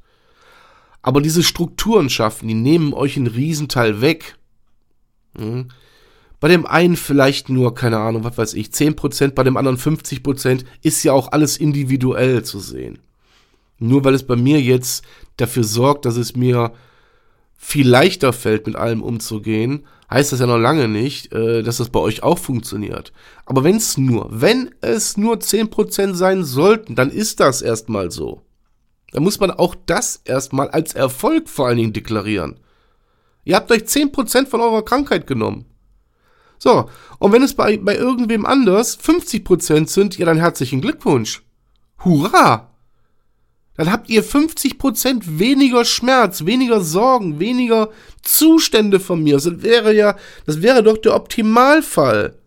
Aber 1.02 1.20
diese 1.20 1.42
Strukturen 1.42 2.10
schaffen, 2.10 2.48
die 2.48 2.54
nehmen 2.54 2.92
euch 2.92 3.16
einen 3.16 3.26
Riesenteil 3.26 4.00
weg. 4.00 4.36
Hm? 5.36 5.68
Bei 6.38 6.48
dem 6.48 6.66
einen 6.66 6.96
vielleicht 6.96 7.48
nur, 7.48 7.74
keine 7.74 7.98
Ahnung, 7.98 8.24
was 8.24 8.36
weiß 8.36 8.54
ich, 8.54 8.68
10%, 8.68 9.32
bei 9.32 9.42
dem 9.42 9.56
anderen 9.56 9.78
50%, 9.78 10.64
ist 10.82 11.02
ja 11.02 11.12
auch 11.12 11.32
alles 11.32 11.56
individuell 11.56 12.42
zu 12.42 12.60
sehen. 12.60 12.98
Nur 13.78 14.04
weil 14.04 14.14
es 14.14 14.26
bei 14.26 14.36
mir 14.36 14.60
jetzt 14.60 15.04
dafür 15.36 15.64
sorgt, 15.64 16.04
dass 16.04 16.16
es 16.16 16.36
mir 16.36 16.72
viel 17.56 17.88
leichter 17.88 18.32
fällt, 18.32 18.66
mit 18.66 18.76
allem 18.76 19.02
umzugehen, 19.02 19.86
heißt 20.10 20.32
das 20.32 20.40
ja 20.40 20.46
noch 20.46 20.58
lange 20.58 20.88
nicht, 20.88 21.32
äh, 21.32 21.62
dass 21.62 21.78
das 21.78 21.88
bei 21.88 22.00
euch 22.00 22.22
auch 22.22 22.38
funktioniert. 22.38 23.12
Aber 23.44 23.64
wenn 23.64 23.76
es 23.76 23.96
nur, 23.96 24.28
wenn 24.30 24.74
es 24.80 25.16
nur 25.16 25.36
10% 25.36 26.14
sein 26.14 26.44
sollten, 26.44 26.94
dann 26.94 27.10
ist 27.10 27.40
das 27.40 27.62
erstmal 27.62 28.10
so. 28.10 28.42
Dann 29.12 29.22
muss 29.22 29.40
man 29.40 29.50
auch 29.50 29.74
das 29.86 30.20
erstmal 30.24 30.68
als 30.68 30.94
Erfolg 30.94 31.48
vor 31.48 31.66
allen 31.66 31.78
Dingen 31.78 31.92
deklarieren. 31.92 32.60
Ihr 33.44 33.56
habt 33.56 33.70
euch 33.70 33.82
10% 33.82 34.46
von 34.46 34.60
eurer 34.60 34.84
Krankheit 34.84 35.26
genommen. 35.26 35.64
So, 36.58 36.88
und 37.18 37.32
wenn 37.32 37.42
es 37.42 37.54
bei, 37.54 37.76
bei 37.76 37.96
irgendwem 37.96 38.46
anders 38.46 38.98
50% 38.98 39.88
sind, 39.88 40.18
ja 40.18 40.26
dann 40.26 40.38
herzlichen 40.38 40.80
Glückwunsch. 40.80 41.42
Hurra! 42.04 42.70
Dann 43.76 43.92
habt 43.92 44.08
ihr 44.08 44.24
50% 44.24 45.38
weniger 45.38 45.84
Schmerz, 45.84 46.46
weniger 46.46 46.80
Sorgen, 46.80 47.38
weniger 47.38 47.90
Zustände 48.22 49.00
von 49.00 49.22
mir. 49.22 49.34
Das 49.34 49.62
wäre 49.62 49.94
ja, 49.94 50.16
das 50.46 50.62
wäre 50.62 50.82
doch 50.82 50.96
der 50.96 51.14
Optimalfall. 51.14 52.38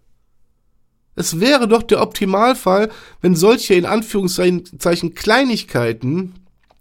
Es 1.15 1.39
wäre 1.39 1.67
doch 1.67 1.83
der 1.83 2.01
Optimalfall, 2.01 2.89
wenn 3.21 3.35
solche 3.35 3.75
in 3.75 3.85
Anführungszeichen 3.85 5.13
Kleinigkeiten 5.13 6.35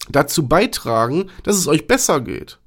dazu 0.08 0.46
beitragen, 0.46 1.28
dass 1.42 1.56
es 1.56 1.66
euch 1.66 1.86
besser 1.86 2.20
geht. 2.20 2.58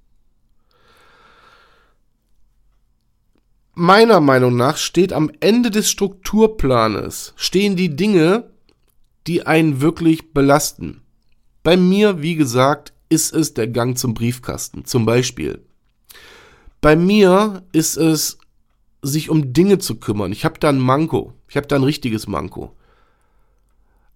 Meiner 3.73 4.19
Meinung 4.19 4.55
nach 4.55 4.77
steht 4.77 5.13
am 5.13 5.31
Ende 5.39 5.71
des 5.71 5.89
Strukturplanes, 5.89 7.33
stehen 7.35 7.75
die 7.75 7.95
Dinge, 7.95 8.49
die 9.27 9.45
einen 9.45 9.81
wirklich 9.81 10.33
belasten. 10.33 11.01
Bei 11.63 11.77
mir, 11.77 12.21
wie 12.21 12.35
gesagt, 12.35 12.93
ist 13.09 13.33
es 13.33 13.53
der 13.53 13.67
Gang 13.67 13.97
zum 13.97 14.13
Briefkasten, 14.13 14.85
zum 14.85 15.05
Beispiel. 15.05 15.61
Bei 16.79 16.95
mir 16.95 17.63
ist 17.71 17.97
es, 17.97 18.39
sich 19.03 19.29
um 19.29 19.53
Dinge 19.53 19.79
zu 19.79 19.95
kümmern. 19.95 20.31
Ich 20.31 20.45
habe 20.45 20.59
da 20.59 20.69
ein 20.69 20.79
Manko. 20.79 21.33
Ich 21.47 21.57
habe 21.57 21.67
da 21.67 21.75
ein 21.75 21.83
richtiges 21.83 22.27
Manko. 22.27 22.75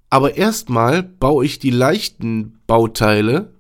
Aber 0.09 0.37
erstmal 0.37 1.03
baue 1.03 1.45
ich 1.45 1.59
die 1.59 1.71
leichten 1.71 2.59
Bauteile, 2.67 3.51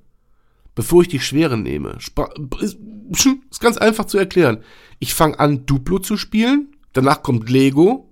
bevor 0.75 1.01
ich 1.01 1.07
die 1.07 1.19
schweren 1.19 1.63
nehme. 1.63 1.97
Sp 1.99 2.29
ist, 2.61 2.77
ist 3.49 3.59
ganz 3.59 3.77
einfach 3.77 4.05
zu 4.05 4.17
erklären. 4.17 4.63
Ich 4.99 5.13
fange 5.13 5.39
an, 5.39 5.65
Duplo 5.65 5.99
zu 5.99 6.17
spielen, 6.17 6.75
danach 6.93 7.23
kommt 7.23 7.49
Lego. 7.49 8.11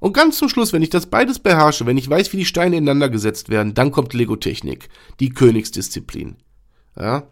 Und 0.00 0.12
ganz 0.12 0.38
zum 0.38 0.48
Schluss, 0.48 0.72
wenn 0.72 0.82
ich 0.82 0.90
das 0.90 1.06
beides 1.06 1.38
beherrsche, 1.38 1.86
wenn 1.86 1.96
ich 1.96 2.10
weiß, 2.10 2.32
wie 2.32 2.38
die 2.38 2.44
Steine 2.44 2.76
ineinander 2.76 3.08
gesetzt 3.08 3.48
werden, 3.48 3.74
dann 3.74 3.90
kommt 3.90 4.12
Lego-Technik, 4.12 4.88
die 5.20 5.30
Königsdisziplin. 5.30 6.36
Ja. 6.98 7.24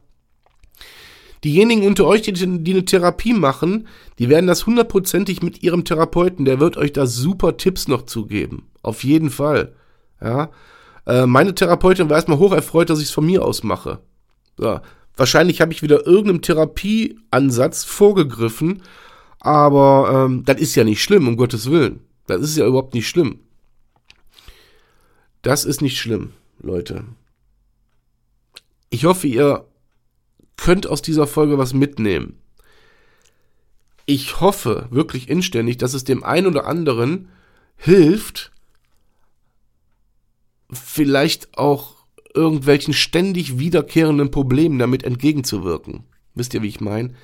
Diejenigen 1.44 1.86
unter 1.86 2.06
euch, 2.06 2.22
die, 2.22 2.32
die 2.32 2.72
eine 2.72 2.84
Therapie 2.84 3.34
machen, 3.34 3.88
die 4.18 4.28
werden 4.28 4.46
das 4.46 4.64
hundertprozentig 4.64 5.42
mit 5.42 5.62
ihrem 5.62 5.84
Therapeuten, 5.84 6.44
der 6.44 6.60
wird 6.60 6.76
euch 6.76 6.92
da 6.92 7.06
super 7.06 7.56
Tipps 7.56 7.88
noch 7.88 8.02
zugeben. 8.02 8.70
Auf 8.82 9.02
jeden 9.04 9.30
Fall. 9.30 9.74
Ja. 10.20 10.50
Äh, 11.04 11.26
meine 11.26 11.54
Therapeutin 11.54 12.08
war 12.08 12.16
erstmal 12.16 12.38
hoch 12.38 12.52
erfreut, 12.52 12.90
dass 12.90 13.00
ich 13.00 13.06
es 13.06 13.10
von 13.10 13.26
mir 13.26 13.44
aus 13.44 13.64
mache. 13.64 14.00
So. 14.56 14.80
Wahrscheinlich 15.16 15.60
habe 15.60 15.72
ich 15.72 15.82
wieder 15.82 16.06
irgendeinem 16.06 16.42
Therapieansatz 16.42 17.84
vorgegriffen, 17.84 18.82
aber 19.40 20.26
ähm, 20.26 20.44
das 20.44 20.60
ist 20.60 20.74
ja 20.74 20.84
nicht 20.84 21.02
schlimm, 21.02 21.28
um 21.28 21.36
Gottes 21.36 21.70
Willen. 21.70 22.00
Das 22.26 22.40
ist 22.40 22.56
ja 22.56 22.66
überhaupt 22.66 22.94
nicht 22.94 23.08
schlimm. 23.08 23.40
Das 25.42 25.64
ist 25.64 25.82
nicht 25.82 25.98
schlimm, 25.98 26.32
Leute. 26.60 27.04
Ich 28.90 29.04
hoffe, 29.04 29.26
ihr 29.26 29.66
könnt 30.56 30.86
aus 30.86 31.02
dieser 31.02 31.26
Folge 31.26 31.58
was 31.58 31.74
mitnehmen. 31.74 32.38
Ich 34.06 34.40
hoffe 34.40 34.86
wirklich 34.90 35.28
inständig, 35.28 35.78
dass 35.78 35.94
es 35.94 36.04
dem 36.04 36.22
einen 36.22 36.46
oder 36.46 36.66
anderen 36.66 37.28
hilft, 37.76 38.52
vielleicht 40.72 41.58
auch 41.58 42.01
irgendwelchen 42.34 42.94
ständig 42.94 43.58
wiederkehrenden 43.58 44.30
Problemen 44.30 44.78
damit 44.78 45.04
entgegenzuwirken. 45.04 46.04
Wisst 46.34 46.54
ihr, 46.54 46.62
wie 46.62 46.68
ich 46.68 46.80
meine? 46.80 47.14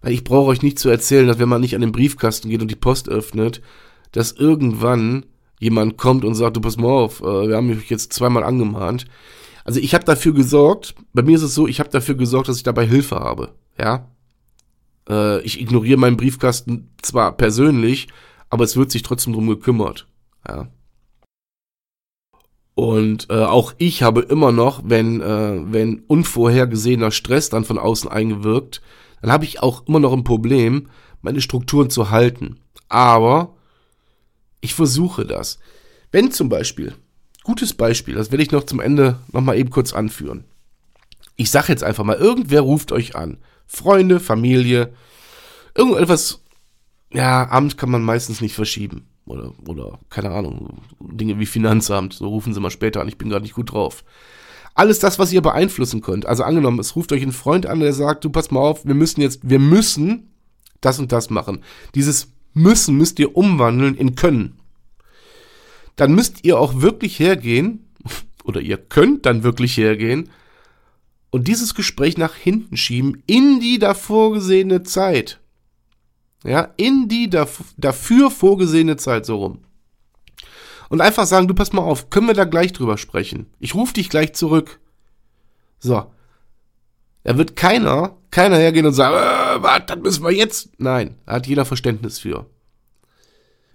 Weil 0.00 0.12
ich 0.12 0.24
brauche 0.24 0.48
euch 0.48 0.62
nicht 0.62 0.78
zu 0.78 0.88
erzählen, 0.88 1.26
dass 1.26 1.38
wenn 1.38 1.48
man 1.48 1.60
nicht 1.60 1.74
an 1.74 1.80
den 1.80 1.92
Briefkasten 1.92 2.48
geht 2.48 2.62
und 2.62 2.70
die 2.70 2.76
Post 2.76 3.08
öffnet, 3.08 3.60
dass 4.12 4.32
irgendwann 4.32 5.26
jemand 5.58 5.96
kommt 5.96 6.24
und 6.24 6.34
sagt, 6.34 6.56
du 6.56 6.60
pass 6.60 6.76
mal 6.76 6.88
auf, 6.88 7.20
äh, 7.20 7.48
wir 7.48 7.56
haben 7.56 7.66
mich 7.66 7.90
jetzt 7.90 8.12
zweimal 8.12 8.44
angemahnt. 8.44 9.06
Also 9.64 9.80
ich 9.80 9.92
habe 9.94 10.04
dafür 10.04 10.32
gesorgt, 10.32 10.94
bei 11.12 11.22
mir 11.22 11.36
ist 11.36 11.42
es 11.42 11.54
so, 11.54 11.66
ich 11.66 11.80
habe 11.80 11.90
dafür 11.90 12.14
gesorgt, 12.14 12.48
dass 12.48 12.56
ich 12.56 12.62
dabei 12.62 12.86
Hilfe 12.86 13.16
habe. 13.16 13.54
Ja, 13.78 14.08
Äh, 15.08 15.40
ich 15.42 15.60
ignoriere 15.60 15.98
meinen 15.98 16.16
Briefkasten 16.16 16.90
zwar 17.02 17.36
persönlich, 17.36 18.08
aber 18.50 18.64
es 18.64 18.76
wird 18.76 18.90
sich 18.90 19.02
trotzdem 19.02 19.32
drum 19.32 19.48
gekümmert. 19.48 20.06
Ja. 20.46 20.68
Und 22.78 23.26
äh, 23.28 23.42
auch 23.42 23.74
ich 23.78 24.04
habe 24.04 24.20
immer 24.20 24.52
noch, 24.52 24.82
wenn, 24.84 25.20
äh, 25.20 25.60
wenn 25.64 26.04
unvorhergesehener 26.06 27.10
Stress 27.10 27.48
dann 27.48 27.64
von 27.64 27.76
außen 27.76 28.08
eingewirkt, 28.08 28.82
dann 29.20 29.32
habe 29.32 29.44
ich 29.44 29.60
auch 29.60 29.88
immer 29.88 29.98
noch 29.98 30.12
ein 30.12 30.22
Problem, 30.22 30.88
meine 31.20 31.40
Strukturen 31.40 31.90
zu 31.90 32.10
halten. 32.10 32.60
Aber 32.88 33.56
ich 34.60 34.74
versuche 34.74 35.26
das. 35.26 35.58
Wenn 36.12 36.30
zum 36.30 36.48
Beispiel, 36.48 36.94
gutes 37.42 37.74
Beispiel, 37.74 38.14
das 38.14 38.30
werde 38.30 38.44
ich 38.44 38.52
noch 38.52 38.62
zum 38.62 38.78
Ende 38.78 39.18
nochmal 39.32 39.58
eben 39.58 39.70
kurz 39.70 39.92
anführen. 39.92 40.44
Ich 41.34 41.50
sage 41.50 41.72
jetzt 41.72 41.82
einfach 41.82 42.04
mal, 42.04 42.14
irgendwer 42.14 42.60
ruft 42.60 42.92
euch 42.92 43.16
an. 43.16 43.38
Freunde, 43.66 44.20
Familie, 44.20 44.92
irgendetwas, 45.74 46.44
ja, 47.12 47.50
Amt 47.50 47.76
kann 47.76 47.90
man 47.90 48.04
meistens 48.04 48.40
nicht 48.40 48.54
verschieben. 48.54 49.08
Oder, 49.28 49.52
oder, 49.66 49.98
keine 50.10 50.30
Ahnung, 50.30 50.80
Dinge 51.00 51.38
wie 51.38 51.46
Finanzamt, 51.46 52.14
so 52.14 52.28
rufen 52.28 52.54
sie 52.54 52.60
mal 52.60 52.70
später 52.70 53.00
an, 53.00 53.08
ich 53.08 53.18
bin 53.18 53.28
gerade 53.28 53.42
nicht 53.42 53.54
gut 53.54 53.72
drauf. 53.72 54.04
Alles 54.74 55.00
das, 55.00 55.18
was 55.18 55.32
ihr 55.32 55.42
beeinflussen 55.42 56.00
könnt. 56.00 56.24
Also 56.24 56.44
angenommen, 56.44 56.78
es 56.78 56.96
ruft 56.96 57.12
euch 57.12 57.22
ein 57.22 57.32
Freund 57.32 57.66
an, 57.66 57.80
der 57.80 57.92
sagt, 57.92 58.24
du 58.24 58.30
pass 58.30 58.50
mal 58.50 58.60
auf, 58.60 58.86
wir 58.86 58.94
müssen 58.94 59.20
jetzt, 59.20 59.40
wir 59.42 59.58
müssen 59.58 60.30
das 60.80 60.98
und 60.98 61.12
das 61.12 61.30
machen. 61.30 61.62
Dieses 61.94 62.32
müssen 62.54 62.96
müsst 62.96 63.18
ihr 63.18 63.36
umwandeln 63.36 63.96
in 63.96 64.14
können. 64.14 64.58
Dann 65.96 66.14
müsst 66.14 66.44
ihr 66.44 66.58
auch 66.58 66.80
wirklich 66.80 67.18
hergehen, 67.18 67.86
oder 68.44 68.60
ihr 68.60 68.78
könnt 68.78 69.26
dann 69.26 69.42
wirklich 69.42 69.76
hergehen 69.76 70.30
und 71.30 71.48
dieses 71.48 71.74
Gespräch 71.74 72.16
nach 72.16 72.34
hinten 72.34 72.76
schieben 72.76 73.22
in 73.26 73.60
die 73.60 73.78
davor 73.78 74.32
gesehene 74.32 74.84
Zeit. 74.84 75.40
Ja, 76.44 76.72
in 76.76 77.08
die 77.08 77.28
dafür 77.28 78.30
vorgesehene 78.30 78.96
Zeit 78.96 79.26
so 79.26 79.36
rum. 79.36 79.58
Und 80.88 81.00
einfach 81.00 81.26
sagen, 81.26 81.48
du 81.48 81.54
pass 81.54 81.72
mal 81.72 81.82
auf, 81.82 82.10
können 82.10 82.28
wir 82.28 82.34
da 82.34 82.44
gleich 82.44 82.72
drüber 82.72 82.96
sprechen? 82.96 83.46
Ich 83.58 83.74
rufe 83.74 83.92
dich 83.92 84.08
gleich 84.08 84.34
zurück. 84.34 84.80
So. 85.78 86.06
Da 87.24 87.36
wird 87.36 87.56
keiner, 87.56 88.16
keiner 88.30 88.56
hergehen 88.56 88.86
und 88.86 88.94
sagen, 88.94 89.16
äh, 89.16 89.62
warte, 89.62 89.94
das 89.94 90.02
müssen 90.02 90.24
wir 90.24 90.32
jetzt. 90.32 90.70
Nein, 90.78 91.16
da 91.26 91.32
hat 91.32 91.46
jeder 91.46 91.64
Verständnis 91.64 92.18
für. 92.18 92.46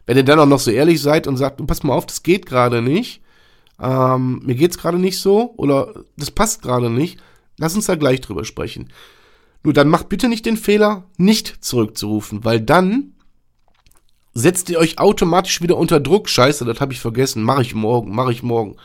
Wenn 0.05 0.17
ihr 0.17 0.23
dann 0.23 0.39
auch 0.39 0.47
noch 0.47 0.59
so 0.59 0.71
ehrlich 0.71 1.01
seid 1.01 1.27
und 1.27 1.37
sagt, 1.37 1.59
du 1.59 1.65
pass 1.65 1.83
mal 1.83 1.93
auf, 1.93 2.05
das 2.05 2.23
geht 2.23 2.45
gerade 2.45 2.81
nicht, 2.81 3.21
ähm, 3.79 4.41
mir 4.43 4.55
geht's 4.55 4.77
gerade 4.77 4.97
nicht 4.97 5.19
so 5.19 5.53
oder 5.57 5.93
das 6.17 6.31
passt 6.31 6.61
gerade 6.61 6.89
nicht, 6.89 7.19
lass 7.57 7.75
uns 7.75 7.85
da 7.85 7.95
gleich 7.95 8.21
drüber 8.21 8.43
sprechen. 8.43 8.89
Nur 9.63 9.73
dann 9.73 9.87
macht 9.87 10.09
bitte 10.09 10.27
nicht 10.27 10.45
den 10.45 10.57
Fehler, 10.57 11.05
nicht 11.17 11.63
zurückzurufen, 11.63 12.43
weil 12.43 12.59
dann 12.59 13.13
setzt 14.33 14.69
ihr 14.69 14.79
euch 14.79 14.99
automatisch 14.99 15.61
wieder 15.61 15.77
unter 15.77 15.99
Druck. 15.99 16.27
Scheiße, 16.29 16.65
das 16.65 16.81
habe 16.81 16.93
ich 16.93 16.99
vergessen. 16.99 17.43
Mache 17.43 17.61
ich 17.61 17.73
morgen, 17.73 18.13
mache 18.13 18.31
ich 18.31 18.43
morgen. 18.43 18.75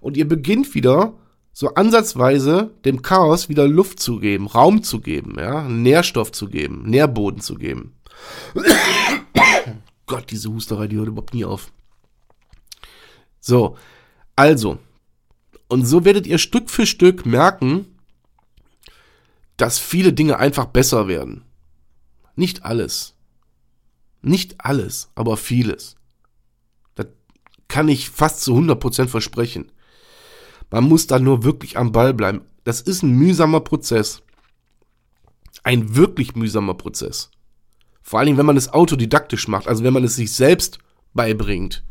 Und 0.00 0.16
ihr 0.16 0.26
beginnt 0.26 0.74
wieder 0.74 1.14
so 1.52 1.74
ansatzweise 1.74 2.70
dem 2.84 3.02
Chaos 3.02 3.48
wieder 3.48 3.66
Luft 3.66 4.00
zu 4.00 4.18
geben, 4.18 4.46
Raum 4.46 4.82
zu 4.82 5.00
geben, 5.00 5.36
ja, 5.38 5.62
Nährstoff 5.62 6.30
zu 6.32 6.48
geben, 6.48 6.82
Nährboden 6.84 7.40
zu 7.40 7.54
geben. 7.54 7.94
Gott, 10.06 10.30
diese 10.30 10.50
Husterei, 10.50 10.86
die 10.86 10.96
hört 10.96 11.08
überhaupt 11.08 11.34
nie 11.34 11.44
auf. 11.44 11.70
So, 13.40 13.76
also, 14.34 14.78
und 15.68 15.86
so 15.86 16.04
werdet 16.04 16.26
ihr 16.26 16.38
Stück 16.38 16.68
für 16.68 16.84
Stück 16.84 17.24
merken, 17.24 17.86
dass 19.56 19.78
viele 19.78 20.12
Dinge 20.12 20.38
einfach 20.38 20.66
besser 20.66 21.08
werden. 21.08 21.44
Nicht 22.34 22.64
alles. 22.64 23.14
Nicht 24.22 24.56
alles, 24.58 25.10
aber 25.14 25.36
vieles. 25.36 25.96
Das 26.94 27.06
kann 27.68 27.88
ich 27.88 28.10
fast 28.10 28.42
zu 28.42 28.54
100% 28.54 29.08
versprechen. 29.08 29.72
Man 30.70 30.84
muss 30.84 31.06
da 31.06 31.18
nur 31.18 31.44
wirklich 31.44 31.78
am 31.78 31.92
Ball 31.92 32.12
bleiben. 32.12 32.42
Das 32.64 32.80
ist 32.80 33.02
ein 33.02 33.12
mühsamer 33.12 33.60
Prozess. 33.60 34.22
Ein 35.62 35.96
wirklich 35.96 36.34
mühsamer 36.34 36.74
Prozess. 36.74 37.30
Vor 38.02 38.18
allen 38.18 38.26
Dingen, 38.26 38.38
wenn 38.38 38.46
man 38.46 38.56
es 38.56 38.72
autodidaktisch 38.72 39.48
macht, 39.48 39.66
also 39.66 39.82
wenn 39.82 39.92
man 39.92 40.04
es 40.04 40.16
sich 40.16 40.32
selbst 40.32 40.78
beibringt 41.14 41.84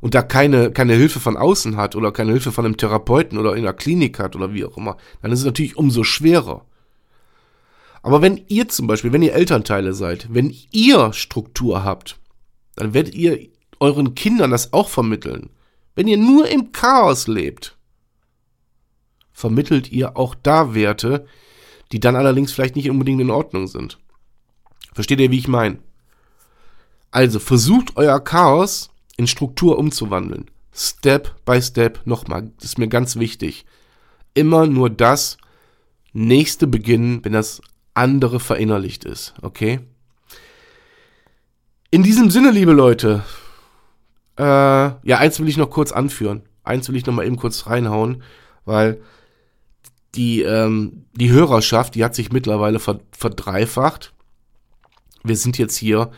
und 0.00 0.14
da 0.14 0.22
keine, 0.22 0.72
keine 0.72 0.94
Hilfe 0.94 1.20
von 1.20 1.36
außen 1.36 1.76
hat 1.76 1.96
oder 1.96 2.12
keine 2.12 2.32
Hilfe 2.32 2.52
von 2.52 2.64
einem 2.64 2.76
Therapeuten 2.76 3.38
oder 3.38 3.54
in 3.54 3.64
einer 3.64 3.72
Klinik 3.72 4.18
hat 4.18 4.36
oder 4.36 4.52
wie 4.52 4.64
auch 4.64 4.76
immer, 4.76 4.96
dann 5.20 5.32
ist 5.32 5.40
es 5.40 5.44
natürlich 5.44 5.76
umso 5.76 6.04
schwerer. 6.04 6.66
Aber 8.02 8.20
wenn 8.20 8.44
ihr 8.48 8.68
zum 8.68 8.86
Beispiel, 8.86 9.12
wenn 9.12 9.22
ihr 9.22 9.34
Elternteile 9.34 9.94
seid, 9.94 10.26
wenn 10.30 10.54
ihr 10.72 11.12
Struktur 11.12 11.84
habt, 11.84 12.18
dann 12.74 12.94
werdet 12.94 13.14
ihr 13.14 13.48
euren 13.80 14.14
Kindern 14.14 14.50
das 14.50 14.72
auch 14.72 14.88
vermitteln. 14.88 15.50
Wenn 15.94 16.08
ihr 16.08 16.16
nur 16.16 16.48
im 16.48 16.72
Chaos 16.72 17.26
lebt, 17.28 17.76
vermittelt 19.32 19.90
ihr 19.92 20.16
auch 20.16 20.34
da 20.34 20.74
Werte, 20.74 21.26
die 21.92 22.00
dann 22.00 22.16
allerdings 22.16 22.52
vielleicht 22.52 22.76
nicht 22.76 22.90
unbedingt 22.90 23.20
in 23.20 23.30
Ordnung 23.30 23.66
sind. 23.66 23.98
Versteht 24.94 25.20
ihr, 25.20 25.30
wie 25.30 25.38
ich 25.38 25.48
meine? 25.48 25.78
Also 27.10 27.38
versucht 27.38 27.96
euer 27.96 28.20
Chaos 28.20 28.90
in 29.16 29.26
Struktur 29.26 29.78
umzuwandeln. 29.78 30.50
Step 30.74 31.44
by 31.44 31.60
Step 31.60 32.00
nochmal. 32.06 32.50
Das 32.56 32.64
ist 32.64 32.78
mir 32.78 32.88
ganz 32.88 33.16
wichtig. 33.16 33.66
Immer 34.34 34.66
nur 34.66 34.88
das 34.88 35.36
nächste 36.14 36.66
beginnen, 36.66 37.22
wenn 37.24 37.32
das 37.32 37.60
andere 37.94 38.40
verinnerlicht 38.40 39.04
ist. 39.04 39.34
Okay? 39.42 39.80
In 41.90 42.02
diesem 42.02 42.30
Sinne, 42.30 42.50
liebe 42.50 42.72
Leute, 42.72 43.22
äh, 44.38 44.42
ja, 44.42 45.18
eins 45.18 45.38
will 45.40 45.48
ich 45.48 45.58
noch 45.58 45.70
kurz 45.70 45.92
anführen. 45.92 46.42
Eins 46.64 46.88
will 46.88 46.96
ich 46.96 47.06
noch 47.06 47.14
mal 47.14 47.26
eben 47.26 47.36
kurz 47.36 47.66
reinhauen, 47.66 48.22
weil 48.64 49.00
die, 50.14 50.42
ähm, 50.42 51.04
die 51.14 51.30
Hörerschaft, 51.30 51.94
die 51.94 52.04
hat 52.04 52.14
sich 52.14 52.32
mittlerweile 52.32 52.78
verdreifacht. 52.78 54.12
Wir 55.22 55.36
sind 55.36 55.58
jetzt 55.58 55.76
hier 55.76 56.10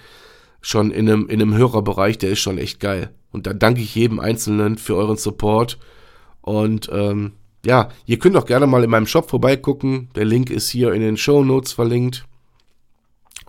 schon 0.60 0.90
in 0.90 1.08
einem, 1.08 1.28
in 1.28 1.42
einem 1.42 1.54
Hörerbereich, 1.54 2.18
der 2.18 2.30
ist 2.30 2.40
schon 2.40 2.58
echt 2.58 2.80
geil. 2.80 3.10
Und 3.32 3.46
da 3.46 3.52
danke 3.52 3.80
ich 3.80 3.94
jedem 3.94 4.20
Einzelnen 4.20 4.78
für 4.78 4.96
euren 4.96 5.16
Support. 5.16 5.78
Und 6.40 6.88
ähm, 6.92 7.32
ja, 7.64 7.88
ihr 8.07 8.18
könnt 8.18 8.37
auch 8.37 8.46
gerne 8.46 8.66
mal 8.66 8.85
in 8.85 8.90
meinem 8.90 9.07
Shop 9.07 9.29
vorbeigucken. 9.29 10.09
Der 10.14 10.24
Link 10.24 10.50
ist 10.50 10.70
hier 10.70 10.92
in 10.92 11.00
den 11.00 11.16
Show 11.16 11.44
Notes 11.44 11.72
verlinkt. 11.72 12.24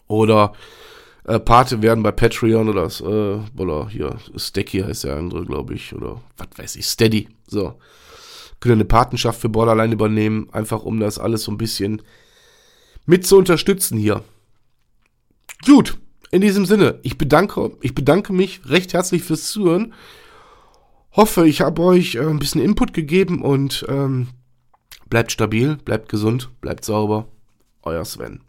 Oder 0.07 0.53
äh, 1.25 1.39
Pate 1.39 1.81
werden 1.81 2.03
bei 2.03 2.11
Patreon 2.11 2.69
oder, 2.69 2.85
äh, 2.85 3.61
oder 3.61 3.89
hier, 3.89 4.17
Stecky 4.35 4.81
heißt 4.81 5.05
der 5.05 5.17
andere, 5.17 5.45
glaube 5.45 5.73
ich. 5.73 5.93
Oder 5.93 6.21
was 6.37 6.47
weiß 6.57 6.75
ich, 6.77 6.85
Steady. 6.85 7.29
So. 7.47 7.75
Könnt 8.59 8.71
ihr 8.71 8.75
eine 8.75 8.85
Patenschaft 8.85 9.41
für 9.41 9.49
Borderline 9.49 9.93
übernehmen, 9.93 10.47
einfach 10.51 10.83
um 10.83 10.99
das 10.99 11.19
alles 11.19 11.43
so 11.43 11.51
ein 11.51 11.57
bisschen 11.57 12.01
mit 13.05 13.25
zu 13.25 13.37
unterstützen 13.37 13.97
hier. 13.97 14.23
Gut, 15.65 15.97
in 16.31 16.41
diesem 16.41 16.65
Sinne, 16.65 16.99
ich 17.03 17.17
bedanke, 17.17 17.71
ich 17.81 17.95
bedanke 17.95 18.33
mich 18.33 18.61
recht 18.67 18.93
herzlich 18.93 19.23
fürs 19.23 19.51
Zuhören 19.51 19.93
hoffe, 21.15 21.47
ich 21.47 21.61
habe 21.61 21.81
euch 21.81 22.15
äh, 22.15 22.21
ein 22.21 22.39
bisschen 22.39 22.61
Input 22.61 22.93
gegeben 22.93 23.41
und 23.41 23.85
ähm, 23.89 24.27
bleibt 25.09 25.31
stabil, 25.31 25.77
bleibt 25.77 26.09
gesund, 26.09 26.49
bleibt 26.61 26.85
sauber. 26.85 27.27
Euer 27.83 28.03
Sven. 28.03 28.41